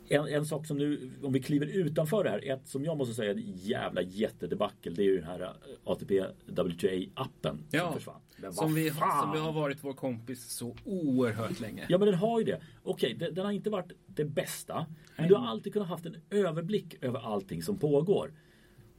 en, 0.08 0.28
en, 0.28 0.46
sak 0.46 0.66
som 0.66 0.78
nu, 0.78 1.10
om 1.22 1.32
vi 1.32 1.42
kliver 1.42 1.66
utanför 1.66 2.24
det 2.24 2.30
här, 2.30 2.50
ett 2.52 2.68
som 2.68 2.84
jag 2.84 2.96
måste 2.96 3.14
säga 3.14 3.30
är 3.30 3.34
ett 3.34 3.66
jävla 3.66 4.02
jättedebackel. 4.02 4.94
Det 4.94 5.02
är 5.02 5.04
ju 5.04 5.16
den 5.16 5.26
här 5.26 5.40
eh, 5.40 5.48
ATP 5.84 6.24
WTA-appen 6.46 7.58
ja, 7.70 7.80
som 7.80 7.92
försvann. 7.92 8.20
Som 8.52 8.74
vi, 8.74 8.90
som 8.90 9.32
vi 9.32 9.38
har 9.38 9.52
varit 9.52 9.78
vår 9.84 9.92
kompis 9.92 10.50
så 10.50 10.76
oerhört 10.84 11.60
länge. 11.60 11.86
Ja 11.88 11.98
men 11.98 12.06
den 12.06 12.14
har 12.14 12.38
ju 12.38 12.44
det. 12.44 12.60
Okej, 12.82 13.14
den, 13.14 13.34
den 13.34 13.44
har 13.44 13.52
inte 13.52 13.70
varit 13.70 13.92
det 14.06 14.24
bästa. 14.24 14.86
Men 15.16 15.28
du 15.28 15.34
har 15.34 15.46
alltid 15.46 15.72
kunnat 15.72 15.88
haft 15.88 16.06
en 16.06 16.16
överblick 16.30 16.96
över 17.00 17.18
allting 17.18 17.62
som 17.62 17.78
pågår. 17.78 18.32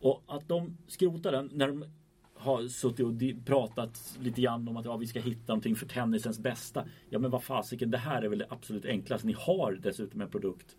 Och 0.01 0.23
att 0.27 0.47
de 0.47 0.77
skrotar 0.87 1.31
den 1.31 1.49
när 1.53 1.67
de 1.67 1.85
har 2.33 2.67
suttit 2.67 3.05
och 3.05 3.45
pratat 3.45 4.17
lite 4.21 4.41
grann 4.41 4.67
om 4.67 4.77
att 4.77 4.85
ja, 4.85 4.97
vi 4.97 5.07
ska 5.07 5.19
hitta 5.19 5.53
någonting 5.53 5.75
för 5.75 5.85
tennisens 5.85 6.39
bästa. 6.39 6.85
Ja 7.09 7.19
men 7.19 7.31
vad 7.31 7.43
fasiken, 7.43 7.91
det 7.91 7.97
här 7.97 8.21
är 8.21 8.27
väl 8.27 8.39
det 8.39 8.47
absolut 8.49 8.85
enklaste. 8.85 9.27
Ni 9.27 9.35
har 9.37 9.79
dessutom 9.81 10.21
en 10.21 10.29
produkt 10.29 10.75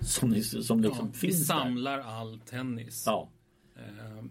som, 0.00 0.28
ni, 0.28 0.42
som 0.42 0.80
liksom 0.80 1.06
ja, 1.06 1.12
finns 1.12 1.40
Vi 1.40 1.44
samlar 1.44 1.96
där. 1.96 2.04
all 2.04 2.40
tennis. 2.40 3.04
Ja. 3.06 3.28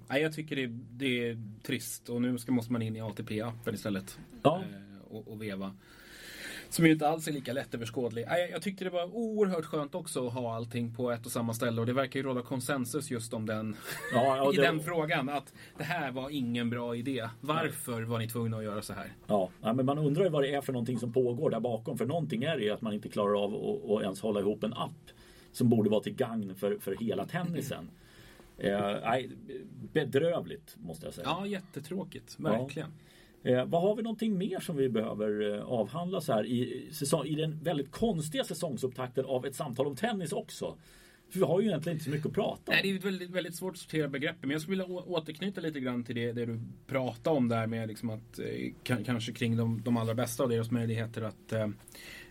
Uh, 0.10 0.18
jag 0.18 0.34
tycker 0.34 0.56
det, 0.56 0.68
det, 0.92 1.30
är 1.30 1.44
trist 1.64 2.10
och 2.10 2.22
nu 2.22 2.38
ska, 2.38 2.52
måste 2.52 2.72
man 2.72 2.82
in 2.82 2.96
i 2.96 3.02
ATP-appen 3.02 3.74
istället. 3.74 4.20
Ja. 4.44 4.64
Uh, 4.70 5.02
och, 5.02 5.28
och 5.28 5.42
veva. 5.42 5.76
Som 6.70 6.86
ju 6.86 6.92
inte 6.92 7.08
alls 7.08 7.28
är 7.28 7.32
lika 7.32 7.54
lättöverskådlig. 7.54 8.26
Jag, 8.28 8.50
jag 8.50 8.62
tyckte 8.62 8.84
det 8.84 8.90
var 8.90 9.16
oerhört 9.16 9.66
skönt 9.66 9.96
också 9.96 10.28
att 10.28 10.34
ha 10.34 10.56
allting 10.56 10.96
på 10.96 11.12
ett 11.12 11.26
och 11.26 11.32
samma 11.32 11.54
ställe. 11.54 11.82
Och 11.82 11.88
det 11.88 11.94
verkar 11.94 12.20
ju 12.20 12.26
råda 12.26 12.42
konsensus 12.42 13.12
just 13.12 13.34
om 13.34 13.46
den, 13.46 13.76
ja, 14.14 14.52
i 14.54 14.56
det... 14.56 14.62
den 14.62 14.80
frågan. 14.80 15.30
Att 15.30 15.54
det 15.78 15.84
här 15.84 16.12
var 16.12 16.30
ingen 16.30 16.70
bra 16.70 16.96
idé. 16.96 17.30
Varför 17.42 18.02
var 18.02 18.20
ni 18.20 18.28
tvungna 18.28 18.58
att 18.58 18.64
göra 18.64 18.82
så 18.82 18.94
här? 18.94 19.14
Ja, 19.28 19.50
men 19.62 19.86
man 19.86 19.98
undrar 19.98 20.24
ju 20.24 20.30
vad 20.30 20.44
det 20.44 20.56
är 20.56 20.62
för 20.62 20.74
någonting 20.74 21.00
som 21.00 21.14
pågår 21.14 21.50
där 21.50 21.60
bakom. 21.60 21.98
För 21.98 22.06
någonting 22.06 22.44
är 22.44 22.58
det 22.58 22.64
ju 22.64 22.70
att 22.70 22.82
man 22.82 22.94
inte 22.94 23.10
klarar 23.10 23.44
av 23.44 23.54
att 23.92 24.04
ens 24.04 24.22
hålla 24.22 24.40
ihop 24.40 24.64
en 24.64 24.74
app. 24.74 25.12
Som 25.52 25.70
borde 25.70 25.90
vara 25.90 26.04
till 26.04 26.16
gagn 26.16 26.56
för, 26.56 26.78
för 26.80 26.96
hela 27.00 27.26
tennisen. 27.26 27.90
Eh, 28.58 28.96
bedrövligt 29.94 30.76
måste 30.78 31.06
jag 31.06 31.14
säga. 31.14 31.28
Ja, 31.30 31.46
jättetråkigt. 31.46 32.36
Verkligen. 32.40 32.90
Ja. 32.98 33.06
Eh, 33.44 33.66
vad 33.66 33.82
har 33.82 33.96
vi 33.96 34.04
någonting 34.04 34.38
mer 34.38 34.60
som 34.60 34.78
vi 34.78 34.90
behöver 34.90 35.56
eh, 35.56 35.64
avhandla 35.64 36.22
så 36.22 36.34
här 36.34 36.46
i, 36.46 36.90
säsong, 36.92 37.26
i 37.26 37.36
den 37.36 37.60
väldigt 37.64 37.92
konstiga 37.92 38.44
säsongsupptakten 38.44 39.26
av 39.26 39.46
ett 39.46 39.56
samtal 39.56 39.88
om 39.88 39.96
tennis 39.96 40.32
också? 40.32 40.76
För 41.30 41.40
vi 41.40 41.46
har 41.46 41.62
ju 41.62 41.68
egentligen 41.68 41.96
inte 41.96 42.06
så 42.06 42.12
mycket 42.12 42.26
att 42.26 42.34
prata 42.34 42.52
om. 42.52 42.74
Nej, 42.74 42.80
det 42.84 42.92
är 42.92 42.96
ett 42.96 43.06
väldigt, 43.06 43.30
väldigt 43.30 43.56
svårt 43.56 43.74
att 43.74 43.80
sortera 43.80 44.08
begreppen. 44.08 44.40
Men 44.42 44.50
jag 44.50 44.62
skulle 44.62 44.84
vilja 44.84 45.00
återknyta 45.00 45.62
lite 45.62 45.80
grann 45.80 46.04
till 46.04 46.16
det, 46.16 46.32
det 46.32 46.46
du 46.46 46.60
pratade 46.88 47.38
om 47.38 47.48
där 47.48 47.68
med 47.68 47.88
liksom 47.88 48.10
att 48.10 48.40
eh, 48.40 48.96
kanske 49.04 49.34
kring 49.34 49.58
de, 49.58 49.82
de 49.86 49.98
allra 49.98 50.14
bästa 50.14 50.44
och 50.44 50.50
deras 50.50 50.72
möjligheter 50.72 51.22
att 51.22 51.52
eh, 51.52 51.70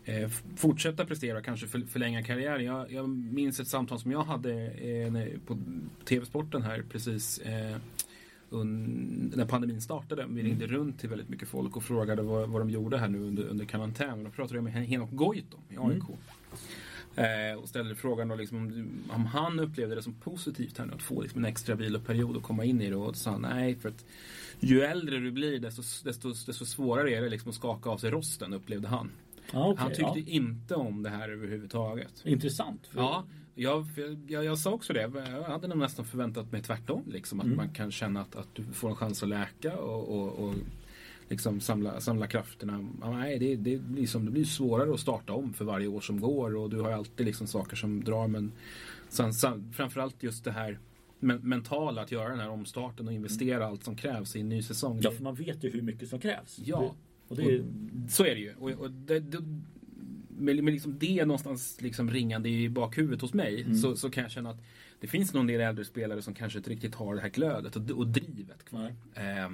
eh 0.05 0.29
fortsätta 0.57 1.05
prestera 1.05 1.39
och 1.39 1.45
kanske 1.45 1.67
för, 1.67 1.81
förlänga 1.81 2.23
karriären. 2.23 2.65
Jag, 2.65 2.93
jag, 2.93 3.09
minns 3.09 3.61
ett 3.61 3.69
samtal 3.69 3.99
som 3.99 4.13
jag 4.13 4.23
hade 4.23 4.67
eh, 4.67 5.39
på 5.47 5.59
TV-sporten 6.05 6.63
här 6.63 6.85
precis 6.91 7.39
eh, 7.39 7.77
när 8.51 9.47
pandemin 9.47 9.81
startade. 9.81 10.27
Vi 10.29 10.43
ringde 10.43 10.65
mm. 10.65 10.77
runt 10.77 11.01
till 11.01 11.09
väldigt 11.09 11.29
mycket 11.29 11.49
folk 11.49 11.77
och 11.77 11.83
frågade 11.83 12.23
vad, 12.23 12.49
vad 12.49 12.61
de 12.61 12.71
gjorde 12.71 12.99
här 12.99 13.09
nu 13.09 13.21
under, 13.21 13.45
under 13.45 13.65
karantän. 13.65 14.25
Då 14.25 14.31
pratade 14.31 14.57
jag 14.57 14.65
med 14.65 14.73
Henok 14.73 15.11
Goitom 15.13 15.61
i 15.69 15.77
AIK. 15.79 16.03
Mm. 16.09 16.19
Eh, 17.19 17.59
och 17.59 17.69
ställde 17.69 17.95
frågan 17.95 18.29
då 18.29 18.35
liksom 18.35 18.59
om, 18.59 19.03
om, 19.11 19.27
han 19.27 19.61
upplevde 19.61 19.95
det 19.95 20.03
som 20.03 20.15
positivt 20.15 20.79
här 20.79 20.87
nu 20.87 20.95
att 20.95 21.03
få 21.03 21.23
liksom 21.23 21.45
en 21.45 21.51
extra 21.51 21.75
viloperiod 21.75 22.37
och 22.37 22.43
komma 22.43 22.65
in 22.65 22.81
i 22.81 22.91
det. 22.91 22.97
Och 22.97 23.17
sa 23.17 23.39
nej, 23.39 23.77
för 23.77 23.89
att 23.89 24.05
ju 24.61 24.81
äldre 24.81 25.19
du 25.19 25.31
blir 25.31 25.59
desto, 25.59 25.83
desto, 26.05 26.29
desto 26.47 26.67
svårare 26.67 27.15
är 27.15 27.23
det 27.23 27.29
liksom 27.29 27.49
att 27.49 27.55
skaka 27.55 27.91
av 27.91 27.99
sig 27.99 28.11
rosten 28.11 28.53
upplevde 28.53 28.89
han. 28.89 29.11
Ah, 29.53 29.69
okay, 29.69 29.83
han 29.83 29.89
tyckte 29.89 30.31
ja. 30.31 30.37
inte 30.37 30.75
om 30.75 31.03
det 31.03 31.11
här 31.11 31.29
överhuvudtaget. 31.29 32.23
Intressant. 32.25 32.87
För... 32.87 33.01
Ja, 33.01 33.25
jag, 33.55 33.87
jag, 34.27 34.45
jag, 34.45 34.59
sa 34.59 34.71
också 34.71 34.93
det. 34.93 35.01
Jag 35.31 35.43
hade 35.43 35.69
nog 35.69 35.79
nästan 35.79 36.05
förväntat 36.05 36.53
mig 36.53 36.63
tvärtom. 36.63 37.05
Liksom, 37.07 37.41
att 37.41 37.47
mm. 37.47 37.57
man 37.57 37.69
kan 37.69 37.91
känna 37.91 38.21
att, 38.21 38.37
att 38.37 38.55
du 38.55 38.65
får 38.65 38.89
en 38.89 38.97
chans 38.97 39.23
att 39.23 39.29
läka 39.29 39.77
och, 39.77 40.09
och, 40.09 40.45
och 40.45 40.55
liksom 41.29 41.61
samla, 41.61 42.01
samla 42.01 42.27
krafterna. 42.27 42.89
nej, 43.03 43.39
det, 43.39 43.57
det, 43.57 43.81
liksom, 43.97 44.25
det 44.25 44.31
blir 44.31 44.45
svårare 44.45 44.95
att 44.95 45.01
starta 45.01 45.33
om 45.33 45.53
för 45.53 45.65
varje 45.65 45.87
år 45.87 46.01
som 46.01 46.21
går 46.21 46.57
och 46.57 46.71
du 46.71 46.81
har 46.81 46.91
alltid 46.91 47.27
liksom 47.27 47.47
saker 47.47 47.77
som 47.77 48.05
drar. 48.05 48.29
Men 48.29 48.53
sen, 49.09 49.35
sen, 49.35 49.73
framförallt 49.73 50.23
just 50.23 50.45
det 50.45 50.53
här 50.53 50.79
men, 51.21 51.39
mentala 51.39 52.03
att 52.03 52.13
göra 52.13 52.29
den 52.29 52.41
här 52.41 52.51
omstarten 52.51 53.07
och 53.07 53.13
investera 53.13 53.57
mm. 53.57 53.69
allt 53.69 53.85
som 53.85 53.97
krävs 53.97 54.37
i 54.37 54.41
en 54.41 54.49
ny 54.49 54.63
säsong. 54.63 54.99
Ja, 55.03 55.11
för 55.11 55.23
man 55.23 55.35
vet 55.35 55.65
ju 55.65 55.71
hur 55.71 55.83
mycket 55.83 56.09
som 56.09 56.21
krävs. 56.21 56.59
Ja, 56.65 56.95
och 57.29 57.37
det, 57.37 57.61
och 57.61 57.65
så 58.09 58.25
är 58.25 58.35
det 58.35 58.41
ju. 58.41 58.55
Och, 58.55 58.71
och 58.71 58.91
det, 58.91 59.21
det, 59.21 59.39
med, 60.29 60.65
med 60.65 60.73
liksom 60.73 60.99
det 60.99 61.25
någonstans 61.25 61.81
liksom 61.81 62.11
ringande 62.11 62.49
i 62.49 62.69
bakhuvudet 62.69 63.21
hos 63.21 63.35
mig 63.35 63.63
mm. 63.63 63.75
så, 63.75 63.97
så 63.97 64.11
kan 64.11 64.23
jag 64.23 64.31
känna 64.31 64.51
att 64.51 64.63
det 65.01 65.07
finns 65.07 65.35
någon 65.35 65.47
del 65.47 65.61
äldre 65.61 65.85
spelare 65.85 66.23
som 66.23 66.35
kanske 66.35 66.59
inte 66.59 66.71
riktigt 66.71 66.95
har 66.95 67.15
det 67.15 67.21
här 67.21 67.29
glödet 67.29 67.77
och, 67.77 67.91
och 67.91 68.07
drivet 68.07 68.65
kvar. 68.65 68.95
Eh, 69.15 69.51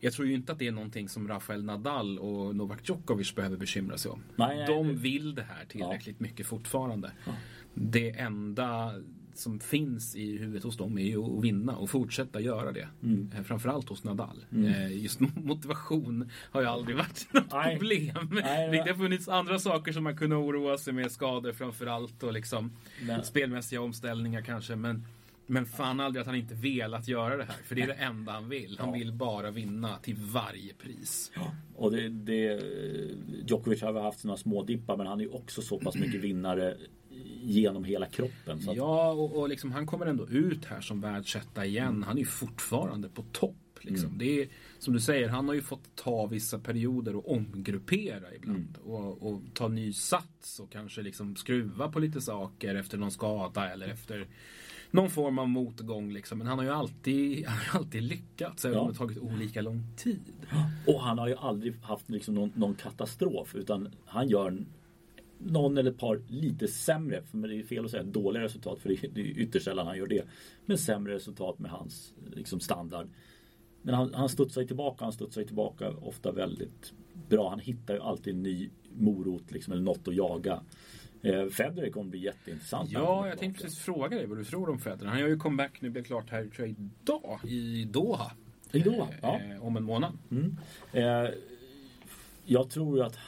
jag 0.00 0.12
tror 0.12 0.28
ju 0.28 0.34
inte 0.34 0.52
att 0.52 0.58
det 0.58 0.66
är 0.66 0.72
någonting 0.72 1.08
som 1.08 1.28
Rafael 1.28 1.64
Nadal 1.64 2.18
och 2.18 2.56
Novak 2.56 2.88
Djokovic 2.88 3.34
behöver 3.34 3.56
bekymra 3.56 3.98
sig 3.98 4.10
om. 4.10 4.22
Nej, 4.36 4.56
nej, 4.56 4.66
De 4.66 4.96
vill 4.96 5.34
det 5.34 5.42
här 5.42 5.64
tillräckligt 5.64 6.16
ja. 6.18 6.22
mycket 6.22 6.46
fortfarande. 6.46 7.12
Ja. 7.26 7.32
Det 7.74 8.10
enda 8.10 8.94
som 9.34 9.60
finns 9.60 10.16
i 10.16 10.38
huvudet 10.38 10.64
hos 10.64 10.76
dem 10.76 10.98
är 10.98 11.02
ju 11.02 11.38
att 11.38 11.44
vinna 11.44 11.76
och 11.76 11.90
fortsätta 11.90 12.40
göra 12.40 12.72
det. 12.72 12.88
Mm. 13.02 13.32
Eh, 13.36 13.42
framförallt 13.42 13.88
hos 13.88 14.04
Nadal. 14.04 14.44
Mm. 14.52 14.64
Eh, 14.64 15.02
just 15.02 15.20
motivation 15.36 16.30
har 16.50 16.60
ju 16.60 16.66
aldrig 16.66 16.96
varit 16.96 17.28
något 17.32 17.52
Nej. 17.52 17.76
problem. 17.76 18.40
Nej, 18.42 18.70
det 18.70 18.90
har 18.90 18.94
funnits 18.94 19.28
andra 19.28 19.58
saker 19.58 19.92
som 19.92 20.04
man 20.04 20.16
kunde 20.16 20.36
oroa 20.36 20.78
sig 20.78 20.92
med, 20.92 21.12
skador 21.12 21.52
framförallt 21.52 22.22
och 22.22 22.32
liksom 22.32 22.72
Nej. 23.02 23.24
spelmässiga 23.24 23.80
omställningar 23.80 24.42
kanske. 24.42 24.76
Men, 24.76 25.06
men 25.46 25.66
fan 25.66 26.00
aldrig 26.00 26.20
att 26.20 26.26
han 26.26 26.36
inte 26.36 26.54
velat 26.54 27.08
göra 27.08 27.36
det 27.36 27.44
här. 27.44 27.56
För 27.64 27.74
det 27.74 27.82
är 27.82 27.86
det 27.86 27.94
enda 27.94 28.32
han 28.32 28.48
vill. 28.48 28.76
Han 28.78 28.88
ja. 28.88 28.94
vill 28.94 29.12
bara 29.12 29.50
vinna 29.50 29.96
till 29.96 30.16
varje 30.16 30.74
pris. 30.74 31.32
Ja. 31.34 31.54
Och 31.76 31.92
det, 31.92 32.08
det, 32.08 32.62
Djokovic 33.46 33.82
har 33.82 34.00
haft 34.00 34.20
sina 34.20 34.36
små 34.36 34.62
dippar 34.62 34.96
men 34.96 35.06
han 35.06 35.20
är 35.20 35.34
också 35.34 35.62
så 35.62 35.78
pass 35.78 35.94
mycket 35.94 36.20
vinnare 36.24 36.76
genom 37.40 37.84
hela 37.84 38.06
kroppen. 38.06 38.58
Att... 38.68 38.76
Ja, 38.76 39.12
och, 39.12 39.36
och 39.36 39.48
liksom, 39.48 39.72
han 39.72 39.86
kommer 39.86 40.06
ändå 40.06 40.28
ut 40.28 40.64
här 40.64 40.80
som 40.80 41.00
världsetta 41.00 41.66
igen. 41.66 41.88
Mm. 41.88 42.02
Han 42.02 42.16
är 42.16 42.20
ju 42.20 42.26
fortfarande 42.26 43.08
på 43.08 43.22
topp. 43.32 43.56
Liksom. 43.80 44.06
Mm. 44.06 44.18
Det 44.18 44.42
är, 44.42 44.48
som 44.78 44.94
du 44.94 45.00
säger, 45.00 45.28
han 45.28 45.48
har 45.48 45.54
ju 45.54 45.62
fått 45.62 45.96
ta 45.96 46.26
vissa 46.26 46.58
perioder 46.58 47.16
och 47.16 47.32
omgruppera 47.32 48.34
ibland. 48.34 48.76
Mm. 48.80 48.94
Och, 48.94 49.32
och, 49.32 49.42
ta 49.54 49.68
ny 49.68 49.92
sats 49.92 50.60
och 50.60 50.70
kanske 50.72 51.02
liksom 51.02 51.36
skruva 51.36 51.88
på 51.88 51.98
lite 51.98 52.20
saker 52.20 52.74
efter 52.74 52.98
någon 52.98 53.10
skada 53.10 53.70
eller 53.72 53.88
efter 53.88 54.26
någon 54.90 55.10
form 55.10 55.38
av 55.38 55.48
motgång. 55.48 56.12
Liksom. 56.12 56.38
Men 56.38 56.46
han 56.46 56.58
har 56.58 56.64
ju 56.64 56.72
alltid, 56.72 57.46
han 57.46 57.58
har 57.58 57.80
alltid 57.80 58.02
lyckats, 58.02 58.64
även 58.64 58.76
ja. 58.76 58.82
om 58.82 58.92
det 58.92 58.98
tagit 58.98 59.18
olika 59.18 59.60
lång 59.60 59.86
tid. 59.96 60.32
Och 60.86 61.02
han 61.02 61.18
har 61.18 61.28
ju 61.28 61.36
aldrig 61.36 61.76
haft 61.82 62.10
liksom 62.10 62.34
någon, 62.34 62.52
någon 62.54 62.74
katastrof, 62.74 63.54
utan 63.54 63.88
han 64.04 64.28
gör 64.28 64.64
någon 65.44 65.78
eller 65.78 65.90
ett 65.90 65.98
par 65.98 66.22
lite 66.28 66.68
sämre, 66.68 67.22
för 67.22 67.38
det 67.38 67.56
är 67.56 67.62
fel 67.62 67.84
att 67.84 67.90
säga 67.90 68.02
dåliga 68.02 68.42
resultat 68.42 68.80
för 68.80 68.88
det 68.88 69.20
är 69.20 69.38
ytterst 69.38 69.64
sällan 69.64 69.86
han 69.86 69.96
gör 69.96 70.06
det. 70.06 70.24
Men 70.66 70.78
sämre 70.78 71.14
resultat 71.14 71.58
med 71.58 71.70
hans 71.70 72.14
liksom, 72.34 72.60
standard. 72.60 73.08
Men 73.82 73.94
han, 73.94 74.14
han 74.14 74.28
studsar 74.28 74.64
tillbaka, 74.64 75.04
han 75.04 75.12
studsar 75.12 75.42
tillbaka 75.42 75.90
ofta 75.90 76.32
väldigt 76.32 76.92
bra. 77.28 77.50
Han 77.50 77.60
hittar 77.60 77.94
ju 77.94 78.00
alltid 78.00 78.34
en 78.34 78.42
ny 78.42 78.70
morot 78.96 79.50
liksom, 79.50 79.72
eller 79.72 79.82
något 79.82 80.08
att 80.08 80.14
jaga. 80.14 80.62
Eh, 81.22 81.46
Federer 81.46 81.90
kommer 81.90 82.10
bli 82.10 82.20
jätteintressant. 82.20 82.90
Ja, 82.90 83.28
jag 83.28 83.38
tänkte 83.38 83.62
precis 83.62 83.78
fråga 83.78 84.16
dig 84.16 84.26
vad 84.26 84.38
du 84.38 84.44
tror 84.44 84.70
om 84.70 84.78
Federer. 84.78 85.10
Han 85.10 85.20
gör 85.20 85.28
ju 85.28 85.38
comeback 85.38 85.80
nu, 85.80 85.90
blir 85.90 86.02
klart 86.02 86.30
här 86.30 86.44
tror 86.44 86.68
jag, 86.68 86.76
idag 86.78 87.40
i 87.44 87.84
Doha. 87.84 88.30
I 88.72 88.78
Doha, 88.78 89.08
eh, 89.08 89.18
ja. 89.22 89.40
Eh, 89.40 89.66
om 89.66 89.76
en 89.76 89.84
månad. 89.84 90.18
Mm. 90.30 90.56
Eh, 90.92 91.30
jag 92.44 92.70
tror 92.70 92.98
ju 92.98 93.04
att 93.04 93.18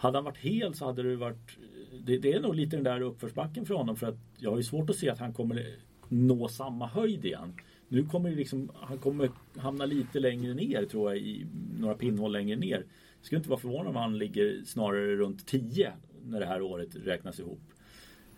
hade 0.00 0.16
han 0.16 0.24
varit 0.24 0.38
hel 0.38 0.74
så 0.74 0.84
hade 0.84 1.02
det 1.02 1.16
varit 1.16 1.58
det, 2.04 2.18
det, 2.18 2.32
är 2.32 2.40
nog 2.40 2.54
lite 2.54 2.76
den 2.76 2.84
där 2.84 3.00
uppförsbacken 3.00 3.66
för 3.66 3.74
honom 3.74 3.96
för 3.96 4.06
att 4.06 4.18
jag 4.38 4.50
har 4.50 4.56
ju 4.56 4.62
svårt 4.62 4.90
att 4.90 4.96
se 4.96 5.10
att 5.10 5.18
han 5.18 5.32
kommer 5.32 5.76
nå 6.08 6.48
samma 6.48 6.86
höjd 6.86 7.24
igen. 7.24 7.54
Nu 7.88 8.04
kommer 8.04 8.30
liksom, 8.30 8.70
han 8.74 8.98
kommer 8.98 9.30
hamna 9.56 9.86
lite 9.86 10.20
längre 10.20 10.54
ner 10.54 10.84
tror 10.84 11.10
jag 11.10 11.22
i 11.22 11.46
några 11.78 11.94
pinnhål 11.94 12.32
längre 12.32 12.56
ner. 12.56 12.86
Jag 13.16 13.26
skulle 13.26 13.38
inte 13.38 13.50
vara 13.50 13.60
förvånad 13.60 13.86
om 13.86 13.96
han 13.96 14.18
ligger 14.18 14.64
snarare 14.64 15.16
runt 15.16 15.46
10 15.46 15.92
när 16.24 16.40
det 16.40 16.46
här 16.46 16.62
året 16.62 16.96
räknas 17.04 17.40
ihop. 17.40 17.62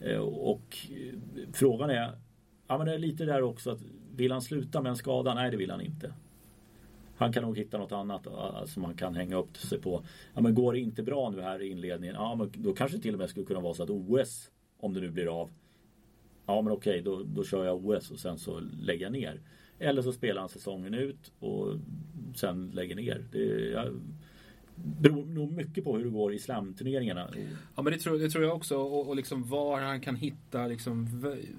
Eh, 0.00 0.18
och 0.20 0.76
eh, 0.90 1.18
frågan 1.52 1.90
är, 1.90 2.18
ja 2.66 2.78
men 2.78 2.86
det 2.86 2.94
är 2.94 2.98
lite 2.98 3.24
där 3.24 3.42
också 3.42 3.70
att 3.70 3.80
vill 4.16 4.32
han 4.32 4.42
sluta 4.42 4.82
med 4.82 4.90
en 4.90 4.96
skada? 4.96 5.34
Nej 5.34 5.50
det 5.50 5.56
vill 5.56 5.70
han 5.70 5.80
inte. 5.80 6.12
Han 7.22 7.32
kan 7.32 7.42
nog 7.42 7.58
hitta 7.58 7.78
något 7.78 7.92
annat 7.92 8.26
uh, 8.26 8.64
som 8.64 8.84
han 8.84 8.94
kan 8.94 9.14
hänga 9.14 9.36
upp 9.36 9.56
sig 9.56 9.80
på. 9.80 10.04
Ja, 10.34 10.40
men 10.40 10.54
går 10.54 10.72
det 10.72 10.80
inte 10.80 11.02
bra 11.02 11.30
nu 11.30 11.40
här 11.40 11.62
i 11.62 11.68
inledningen, 11.68 12.16
ja, 12.16 12.34
men 12.34 12.52
då 12.54 12.72
kanske 12.72 12.96
det 12.96 13.02
till 13.02 13.14
och 13.14 13.18
med 13.18 13.30
skulle 13.30 13.46
kunna 13.46 13.60
vara 13.60 13.74
så 13.74 13.82
att 13.82 13.90
OS, 13.90 14.50
om 14.80 14.94
det 14.94 15.00
nu 15.00 15.10
blir 15.10 15.40
av, 15.40 15.50
ja 16.46 16.62
men 16.62 16.72
okej, 16.72 17.02
då, 17.02 17.22
då 17.22 17.44
kör 17.44 17.64
jag 17.64 17.86
OS 17.86 18.10
och 18.10 18.18
sen 18.18 18.38
så 18.38 18.60
lägger 18.60 19.02
jag 19.06 19.12
ner. 19.12 19.40
Eller 19.78 20.02
så 20.02 20.12
spelar 20.12 20.40
han 20.40 20.48
säsongen 20.48 20.94
ut 20.94 21.32
och 21.38 21.74
sen 22.34 22.70
lägger 22.70 22.96
ner. 22.96 23.24
Det, 23.32 23.70
jag, 23.70 24.00
beror 24.74 25.26
nog 25.26 25.52
mycket 25.52 25.84
på 25.84 25.96
hur 25.96 26.04
det 26.04 26.10
går 26.10 26.34
i 26.34 26.38
slamturneringarna. 26.38 27.28
Ja 27.76 27.82
men 27.82 27.92
det 27.92 27.98
tror, 27.98 28.18
det 28.18 28.30
tror 28.30 28.44
jag 28.44 28.56
också 28.56 28.76
och, 28.76 29.08
och 29.08 29.16
liksom 29.16 29.48
var 29.48 29.80
han 29.80 30.00
kan 30.00 30.16
hitta 30.16 30.66
liksom, 30.66 31.08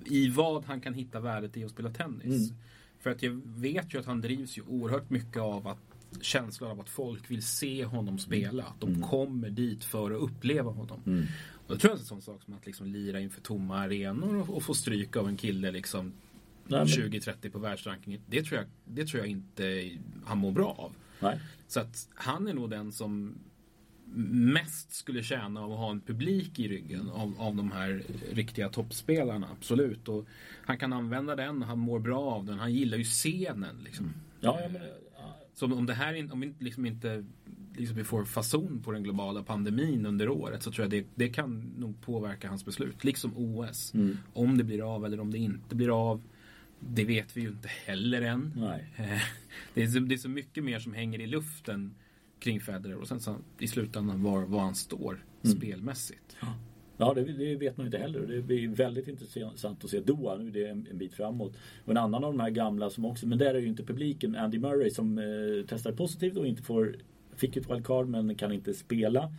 i 0.06 0.30
vad 0.30 0.65
han 0.65 0.82
kan 0.82 0.93
hitta 0.93 1.19
värdet 1.19 1.58
i 1.58 1.63
att 1.63 1.71
spela 1.71 1.89
tennis. 1.89 2.52
Mm. 2.52 2.62
För 3.03 3.09
att 3.09 3.23
jag 3.23 3.41
vet 3.45 3.93
ju 3.93 3.99
att 3.99 4.05
han 4.05 4.21
drivs 4.21 4.57
ju 4.57 4.61
oerhört 4.61 5.09
mycket 5.09 5.41
av 5.41 5.67
att 5.67 5.79
känslan 6.21 6.71
av 6.71 6.79
att 6.79 6.89
folk 6.89 7.31
vill 7.31 7.43
se 7.43 7.85
honom 7.85 8.17
spela. 8.17 8.63
Att 8.63 8.81
de 8.81 8.89
mm. 8.89 9.01
kommer 9.01 9.49
dit 9.49 9.83
för 9.83 10.11
att 10.11 10.21
uppleva 10.21 10.71
honom. 10.71 11.01
Mm. 11.05 11.25
Och 11.51 11.73
då 11.73 11.75
tror 11.75 11.91
jag 11.91 11.95
att 11.95 12.01
en 12.01 12.05
sån 12.05 12.21
sak 12.21 12.43
som 12.43 12.53
att 12.53 12.65
liksom 12.65 12.87
lira 12.87 13.19
inför 13.19 13.41
tomma 13.41 13.79
arenor 13.79 14.35
och, 14.35 14.49
och 14.49 14.63
få 14.63 14.73
stryk 14.73 15.15
av 15.15 15.27
en 15.27 15.37
kille 15.37 15.71
liksom 15.71 16.13
20-30 16.67 17.49
på 17.49 17.59
världsrankingen. 17.59 18.21
Det 18.25 18.43
tror, 18.43 18.57
jag, 18.59 18.67
det 18.85 19.07
tror 19.07 19.19
jag 19.19 19.29
inte 19.29 19.91
han 20.25 20.37
mår 20.37 20.51
bra 20.51 20.75
av. 20.77 20.91
Nej. 21.19 21.39
Så 21.67 21.79
att 21.79 22.09
han 22.13 22.47
är 22.47 22.53
nog 22.53 22.69
den 22.69 22.91
som 22.91 23.35
mest 24.15 24.93
skulle 24.93 25.23
tjäna 25.23 25.62
av 25.62 25.71
att 25.71 25.78
ha 25.78 25.91
en 25.91 26.02
publik 26.02 26.60
i 26.60 26.67
ryggen 26.67 27.10
av, 27.10 27.36
av 27.38 27.56
de 27.56 27.71
här 27.71 28.04
riktiga 28.32 28.69
toppspelarna. 28.69 29.47
Absolut. 29.52 30.08
Och 30.08 30.28
han 30.65 30.78
kan 30.78 30.93
använda 30.93 31.36
den, 31.36 31.62
han 31.62 31.80
mår 31.80 31.99
bra 31.99 32.21
av 32.21 32.45
den. 32.45 32.60
Han 32.60 32.73
gillar 32.73 32.97
ju 32.97 33.04
scenen. 33.04 33.76
Liksom. 33.84 34.13
Ja, 34.39 34.60
men, 34.71 34.82
ja. 35.17 35.38
Så 35.54 35.65
om 35.65 35.86
det 35.86 35.93
här 35.93 36.34
om 36.34 36.39
vi 36.39 36.54
liksom 36.60 36.86
inte 36.86 37.26
liksom 37.78 37.97
vi 37.97 38.04
får 38.04 38.26
fason 38.26 38.82
på 38.86 38.91
den 38.91 39.04
globala 39.04 39.43
pandemin 39.43 40.06
under 40.06 40.30
året 40.30 40.63
så 40.63 40.71
tror 40.71 40.84
jag 40.84 40.91
det, 40.91 41.06
det 41.15 41.30
kan 41.30 41.73
nog 41.78 42.02
påverka 42.02 42.49
hans 42.49 42.65
beslut. 42.65 43.04
Liksom 43.04 43.38
OS. 43.38 43.93
Mm. 43.93 44.17
Om 44.34 44.58
det 44.58 44.63
blir 44.63 44.95
av 44.95 45.06
eller 45.06 45.19
om 45.19 45.32
det 45.32 45.38
inte 45.38 45.76
blir 45.76 46.12
av. 46.12 46.21
Det 46.80 47.06
vet 47.06 47.38
vi 47.38 47.41
ju 47.41 47.47
inte 47.47 47.67
heller 47.67 48.21
än. 48.21 48.54
Nej. 48.56 48.93
Det 49.73 49.84
är, 49.84 49.88
så, 49.88 49.99
det 49.99 50.15
är 50.15 50.17
så 50.17 50.30
mycket 50.30 50.63
mer 50.63 50.80
som 50.80 50.93
hänger 50.93 51.21
i 51.21 51.28
luften 51.28 51.95
kring 52.43 52.60
Federer 52.60 52.95
och 52.95 53.08
sen 53.08 53.19
så 53.19 53.36
i 53.60 53.67
slutändan 53.67 54.23
var, 54.23 54.41
var 54.41 54.60
han 54.60 54.75
står 54.75 55.23
Mm. 55.45 55.58
spelmässigt. 55.58 56.38
Ja, 56.97 57.13
det, 57.13 57.23
det 57.23 57.56
vet 57.56 57.77
man 57.77 57.86
inte 57.86 57.97
heller. 57.97 58.19
Det 58.19 58.41
blir 58.41 58.67
väldigt 58.67 59.08
intressant 59.08 59.84
att 59.84 59.89
se 59.89 59.99
Doha. 59.99 60.36
Nu 60.36 60.47
är 60.47 60.51
det 60.51 60.67
en, 60.67 60.88
en 60.91 60.97
bit 60.97 61.13
framåt. 61.13 61.53
Och 61.86 61.91
en 61.91 61.97
annan 61.97 62.23
av 62.23 62.34
de 62.34 62.39
här 62.39 62.49
gamla 62.49 62.89
som 62.89 63.06
också, 63.06 63.27
men 63.27 63.38
där 63.38 63.56
är 63.56 63.60
ju 63.60 63.67
inte 63.67 63.84
publiken, 63.84 64.36
Andy 64.36 64.60
Murray 64.60 64.89
som 64.89 65.17
eh, 65.17 65.65
testar 65.67 65.91
positivt 65.91 66.38
och 66.38 66.47
inte 66.47 66.63
får, 66.63 66.95
fick 67.36 67.58
ett 67.58 67.69
wildcard 67.71 68.08
men 68.08 68.36
kan 68.36 68.51
inte 68.51 68.73
spela. 68.73 69.34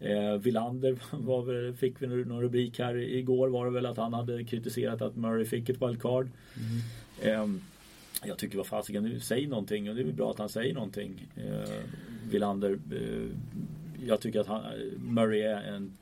Eh, 0.00 0.34
Villander 0.38 0.98
var 1.10 1.72
fick 1.72 2.02
vi 2.02 2.06
någon 2.06 2.42
rubrik 2.42 2.78
här 2.78 2.96
igår 2.96 3.48
var 3.48 3.64
det 3.64 3.70
väl 3.72 3.86
att 3.86 3.96
han 3.96 4.12
hade 4.12 4.44
kritiserat 4.44 5.02
att 5.02 5.16
Murray 5.16 5.44
fick 5.44 5.68
ett 5.68 5.82
wildcard. 5.82 6.28
Eh, 7.22 7.46
jag 8.24 8.38
tycker 8.38 8.56
vad 8.56 8.66
fasiken, 8.66 9.20
säg 9.20 9.46
någonting 9.46 9.88
och 9.90 9.94
det 9.94 10.00
är 10.00 10.04
väl 10.04 10.14
bra 10.14 10.30
att 10.30 10.38
han 10.38 10.48
säger 10.48 10.74
någonting. 10.74 11.26
Eh, 11.36 11.84
Villander, 12.34 12.78
eh, 12.92 13.28
jag 14.06 14.20
tycker 14.20 14.40
att 14.40 14.46
han, 14.46 14.62
Murray 14.98 15.40
är 15.40 15.62
en 15.62 15.92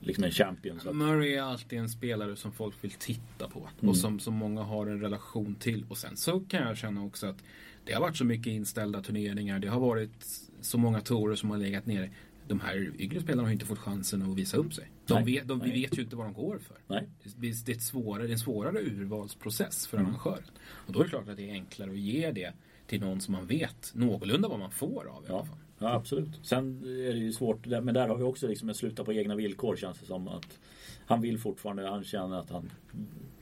liksom 0.00 0.24
en 0.24 0.30
champion. 0.30 0.80
Så 0.80 0.88
att, 0.90 0.96
Murray 0.96 1.32
är 1.34 1.42
alltid 1.42 1.78
en 1.78 1.88
spelare 1.88 2.36
som 2.36 2.52
folk 2.52 2.74
vill 2.84 2.90
titta 2.90 3.48
på 3.48 3.58
Mm. 3.78 3.88
och 3.90 3.96
som, 3.96 4.20
som 4.20 4.34
många 4.34 4.62
har 4.62 4.86
en 4.86 5.00
relation 5.00 5.54
till. 5.54 5.84
Och 5.88 5.96
sen 5.98 6.16
så 6.16 6.40
kan 6.40 6.62
jag 6.62 6.76
känna 6.76 7.04
också 7.04 7.26
att 7.26 7.44
det 7.84 7.92
har 7.92 8.00
varit 8.00 8.16
så 8.16 8.24
mycket 8.24 8.46
inställda 8.46 9.02
turneringar. 9.02 9.58
Det 9.58 9.68
har 9.68 9.80
varit 9.80 10.26
så 10.60 10.78
många 10.78 11.00
torer 11.00 11.34
som 11.34 11.50
har 11.50 11.58
legat 11.58 11.86
nere. 11.86 12.10
De 12.48 12.60
här 12.60 12.92
yngre 12.98 13.20
spelarna 13.20 13.48
har 13.48 13.52
inte 13.52 13.66
fått 13.66 13.78
chansen 13.78 14.22
att 14.22 14.36
visa 14.38 14.56
upp 14.56 14.74
sig. 14.74 14.90
De 15.06 15.14
Nej. 15.14 15.24
vet, 15.24 15.48
de, 15.48 15.60
vi 15.60 15.70
vet 15.70 15.98
ju 15.98 16.02
inte 16.02 16.16
vad 16.16 16.26
de 16.26 16.32
går 16.32 16.58
för. 16.58 16.76
nej. 16.86 17.08
Det, 17.36 17.66
det, 17.66 17.72
är 17.72 17.78
svårare, 17.78 18.22
det 18.22 18.30
är 18.30 18.32
en 18.32 18.38
svårare 18.38 18.78
urvalsprocess 18.78 19.86
för 19.86 19.96
Mm. 19.98 20.10
arrangören. 20.10 20.42
Och 20.86 20.92
då 20.92 21.00
är 21.00 21.04
det 21.04 21.10
klart 21.10 21.28
att 21.28 21.36
det 21.36 21.50
är 21.50 21.52
enklare 21.52 21.90
att 21.90 21.98
ge 21.98 22.30
det 22.32 22.52
till 22.88 23.00
någon 23.00 23.20
som 23.20 23.32
man 23.34 23.46
vet 23.46 23.92
någorlunda 23.94 24.48
vad 24.48 24.58
man 24.58 24.70
får 24.70 25.06
av 25.16 25.24
i 25.24 25.28
alla 25.28 25.38
Ja, 25.38 25.44
fall. 25.44 25.56
ja, 25.78 25.92
absolut. 25.94 26.28
Sen 26.42 26.82
är 26.84 27.12
det 27.12 27.18
ju 27.18 27.32
svårt, 27.32 27.66
men 27.66 27.94
där 27.94 28.08
har 28.08 28.16
vi 28.16 28.22
också 28.22 28.48
liksom 28.48 28.68
en 28.68 28.74
sluta 28.74 29.04
på 29.04 29.12
egna 29.12 29.34
villkor 29.36 29.76
känns 29.76 29.98
det 29.98 30.06
som. 30.06 30.28
att 30.28 30.58
Han 31.06 31.20
vill 31.20 31.38
fortfarande, 31.38 31.88
han 31.88 32.04
känner 32.04 32.36
att 32.40 32.50
han, 32.50 32.70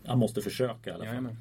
han 0.05 0.19
måste 0.19 0.41
försöka 0.43 0.91
i 0.91 0.93
alla 0.93 0.99
fall. 1.05 1.09
Jajamän. 1.09 1.37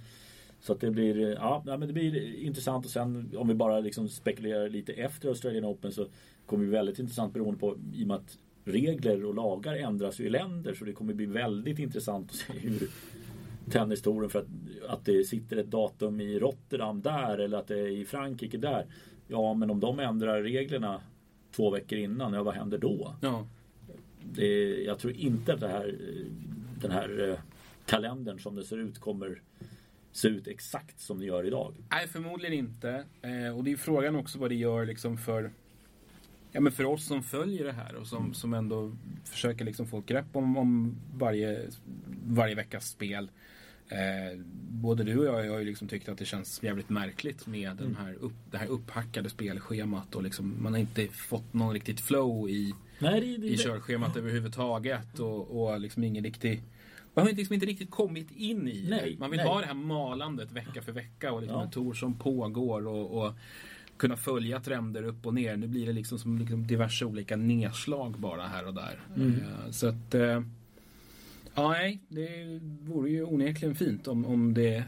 Så 0.61 0.73
att 0.73 0.79
det 0.81 0.91
blir, 0.91 1.33
ja, 1.33 1.63
men 1.65 1.79
det 1.79 1.93
blir 1.93 2.35
intressant 2.35 2.85
och 2.85 2.91
sen 2.91 3.31
om 3.37 3.47
vi 3.47 3.53
bara 3.53 3.79
liksom 3.79 4.09
spekulerar 4.09 4.69
lite 4.69 4.93
efter 4.93 5.29
Australian 5.29 5.65
Open 5.65 5.91
så 5.91 6.07
kommer 6.45 6.63
det 6.63 6.69
bli 6.69 6.77
väldigt 6.77 6.99
intressant 6.99 7.33
beroende 7.33 7.59
på 7.59 7.77
i 7.93 8.03
och 8.03 8.07
med 8.07 8.17
att 8.17 8.37
regler 8.65 9.25
och 9.25 9.35
lagar 9.35 9.75
ändras 9.75 10.19
ju 10.19 10.25
i 10.25 10.29
länder 10.29 10.73
så 10.73 10.85
det 10.85 10.91
kommer 10.93 11.13
bli 11.13 11.25
väldigt 11.25 11.79
intressant 11.79 12.29
att 12.29 12.35
se 12.35 12.53
hur 12.53 12.89
tennistouren 13.69 14.29
för 14.29 14.39
att, 14.39 14.47
att 14.89 15.05
det 15.05 15.23
sitter 15.23 15.57
ett 15.57 15.71
datum 15.71 16.21
i 16.21 16.39
Rotterdam 16.39 17.01
där 17.01 17.37
eller 17.37 17.57
att 17.57 17.67
det 17.67 17.79
är 17.79 17.87
i 17.87 18.05
Frankrike 18.05 18.57
där. 18.57 18.85
Ja 19.27 19.53
men 19.53 19.69
om 19.69 19.79
de 19.79 19.99
ändrar 19.99 20.41
reglerna 20.41 21.01
två 21.51 21.69
veckor 21.69 21.99
innan, 21.99 22.33
ja 22.33 22.43
vad 22.43 22.53
händer 22.53 22.77
då? 22.77 23.15
Ja. 23.21 23.47
Det, 24.23 24.83
jag 24.83 24.99
tror 24.99 25.13
inte 25.13 25.53
att 25.53 25.59
det 25.59 25.67
här, 25.67 25.95
den 26.81 26.91
här 26.91 27.29
eh, 27.29 27.39
kalendern 27.85 28.39
som 28.39 28.55
det 28.55 28.63
ser 28.63 28.77
ut 28.77 28.99
kommer 28.99 29.41
se 30.11 30.27
ut 30.27 30.47
exakt 30.47 30.99
som 30.99 31.19
det 31.19 31.25
gör 31.25 31.47
idag. 31.47 31.75
Nej, 31.91 32.07
förmodligen 32.07 32.53
inte. 32.53 33.05
Eh, 33.21 33.57
och 33.57 33.63
det 33.63 33.71
är 33.71 33.77
frågan 33.77 34.15
också 34.15 34.39
vad 34.39 34.51
det 34.51 34.55
gör 34.55 34.85
liksom 34.85 35.17
för, 35.17 35.51
ja, 36.55 36.61
men 36.61 36.71
för 36.71 36.85
oss 36.85 37.05
som 37.05 37.23
följer 37.23 37.63
det 37.65 37.71
här 37.71 37.95
och 37.95 38.07
som, 38.07 38.33
som 38.33 38.53
ändå 38.53 38.95
försöker 39.23 39.65
liksom 39.65 39.87
få 39.87 39.99
ett 39.99 40.05
grepp 40.05 40.25
om, 40.35 40.57
om 40.57 40.95
varje, 41.15 41.61
varje 42.27 42.55
veckas 42.55 42.89
spel. 42.89 43.31
Eh, 43.89 44.39
både 44.69 45.03
du 45.03 45.17
och 45.17 45.25
jag 45.25 45.51
har 45.51 45.59
ju 45.59 45.65
liksom 45.65 45.87
tyckt 45.87 46.09
att 46.09 46.17
det 46.17 46.25
känns 46.25 46.63
jävligt 46.63 46.89
märkligt 46.89 47.47
med 47.47 47.75
den 47.77 47.95
här 47.95 48.13
upp, 48.13 48.33
det 48.51 48.57
här 48.57 48.67
upphackade 48.67 49.29
spelschemat 49.29 50.15
och 50.15 50.23
liksom, 50.23 50.63
man 50.63 50.73
har 50.73 50.79
inte 50.79 51.07
fått 51.07 51.53
någon 51.53 51.73
riktigt 51.73 51.99
flow 51.99 52.49
i, 52.49 52.73
Nej, 52.99 53.21
det, 53.21 53.37
det, 53.37 53.47
i 53.47 53.57
körschemat 53.57 54.17
överhuvudtaget 54.17 55.19
och, 55.19 55.63
och 55.63 55.79
liksom 55.79 56.03
ingen 56.03 56.23
riktig 56.23 56.61
man 57.13 57.25
har 57.25 57.33
liksom 57.33 57.53
inte 57.53 57.65
riktigt 57.65 57.91
kommit 57.91 58.31
in 58.31 58.67
i 58.67 58.81
det. 58.81 58.89
Nej, 58.89 59.15
Man 59.19 59.31
vill 59.31 59.37
nej. 59.37 59.47
ha 59.47 59.59
det 59.59 59.65
här 59.65 59.73
malandet 59.73 60.51
vecka 60.51 60.81
för 60.81 60.91
vecka 60.91 61.31
och 61.33 61.41
liksom 61.41 61.59
Ja. 61.59 61.65
en 61.65 61.71
tour 61.71 61.93
som 61.93 62.13
pågår 62.13 62.87
och, 62.87 63.25
och 63.25 63.33
kunna 63.97 64.17
följa 64.17 64.59
trender 64.59 65.03
upp 65.03 65.25
och 65.25 65.33
ner. 65.33 65.57
Nu 65.57 65.67
blir 65.67 65.85
det 65.85 65.93
liksom 65.93 66.19
som 66.19 66.37
liksom 66.37 66.67
diverse 66.67 67.05
olika 67.05 67.35
nedslag 67.35 68.19
bara 68.19 68.41
här 68.41 68.67
och 68.67 68.73
där. 68.73 68.99
Mm. 69.15 69.31
Eh, 69.31 69.71
Så 69.71 69.87
att 69.87 70.13
eh, 70.15 70.41
Ja, 71.55 71.69
nej, 71.69 71.99
det 72.09 72.59
vore 72.81 73.09
ju 73.09 73.23
onekligen 73.23 73.75
fint 73.75 74.07
om, 74.07 74.25
om, 74.25 74.53
det, 74.53 74.83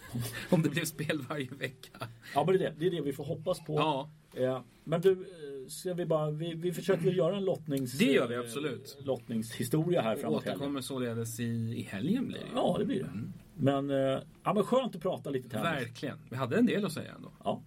om 0.50 0.62
det 0.62 0.68
blev 0.68 0.84
spel 0.84 1.22
varje 1.28 1.48
vecka. 1.58 2.08
Ja, 2.34 2.44
men 2.44 2.58
det 2.58 2.66
är 2.66 2.70
det, 2.70 2.74
det 2.78 2.86
är 2.86 2.90
det 2.90 3.00
vi 3.00 3.12
får 3.12 3.24
hoppas 3.24 3.60
på. 3.64 3.74
Ja, 3.74 4.10
Eh, 4.34 4.60
Men 4.84 5.00
du, 5.00 5.26
ska 5.68 5.94
vi 5.94 6.06
bara, 6.06 6.30
vi, 6.30 6.54
vi 6.54 6.72
försöker 6.72 7.04
väl 7.04 7.16
göra 7.16 7.36
en 7.36 7.44
lottnings, 7.44 7.92
Det 7.98 8.04
gör 8.04 8.28
vi 8.28 8.36
absolut. 8.36 8.96
lottningshistoria 9.04 10.02
här 10.02 10.16
framåt 10.16 10.44
helgen. 10.44 10.56
återkommer 10.58 10.80
således 10.80 11.40
i, 11.40 11.44
i 11.76 11.82
helgen 11.90 12.26
blir 12.26 12.38
det 12.38 12.44
ju. 12.44 12.52
Ja, 12.54 12.76
det 12.78 12.84
blir 12.84 13.02
det. 13.02 13.10
Men, 13.54 13.90
eh, 13.90 14.22
ja, 14.44 14.54
men 14.54 14.64
skönt 14.64 14.96
att 14.96 15.02
prata 15.02 15.30
lite 15.30 15.48
tennis. 15.48 15.64
Verkligen. 15.64 16.18
Vi 16.30 16.36
hade 16.36 16.56
en 16.56 16.66
del 16.66 16.84
att 16.84 16.92
säga 16.92 17.14
ändå. 17.14 17.32
Ja, 17.44 17.62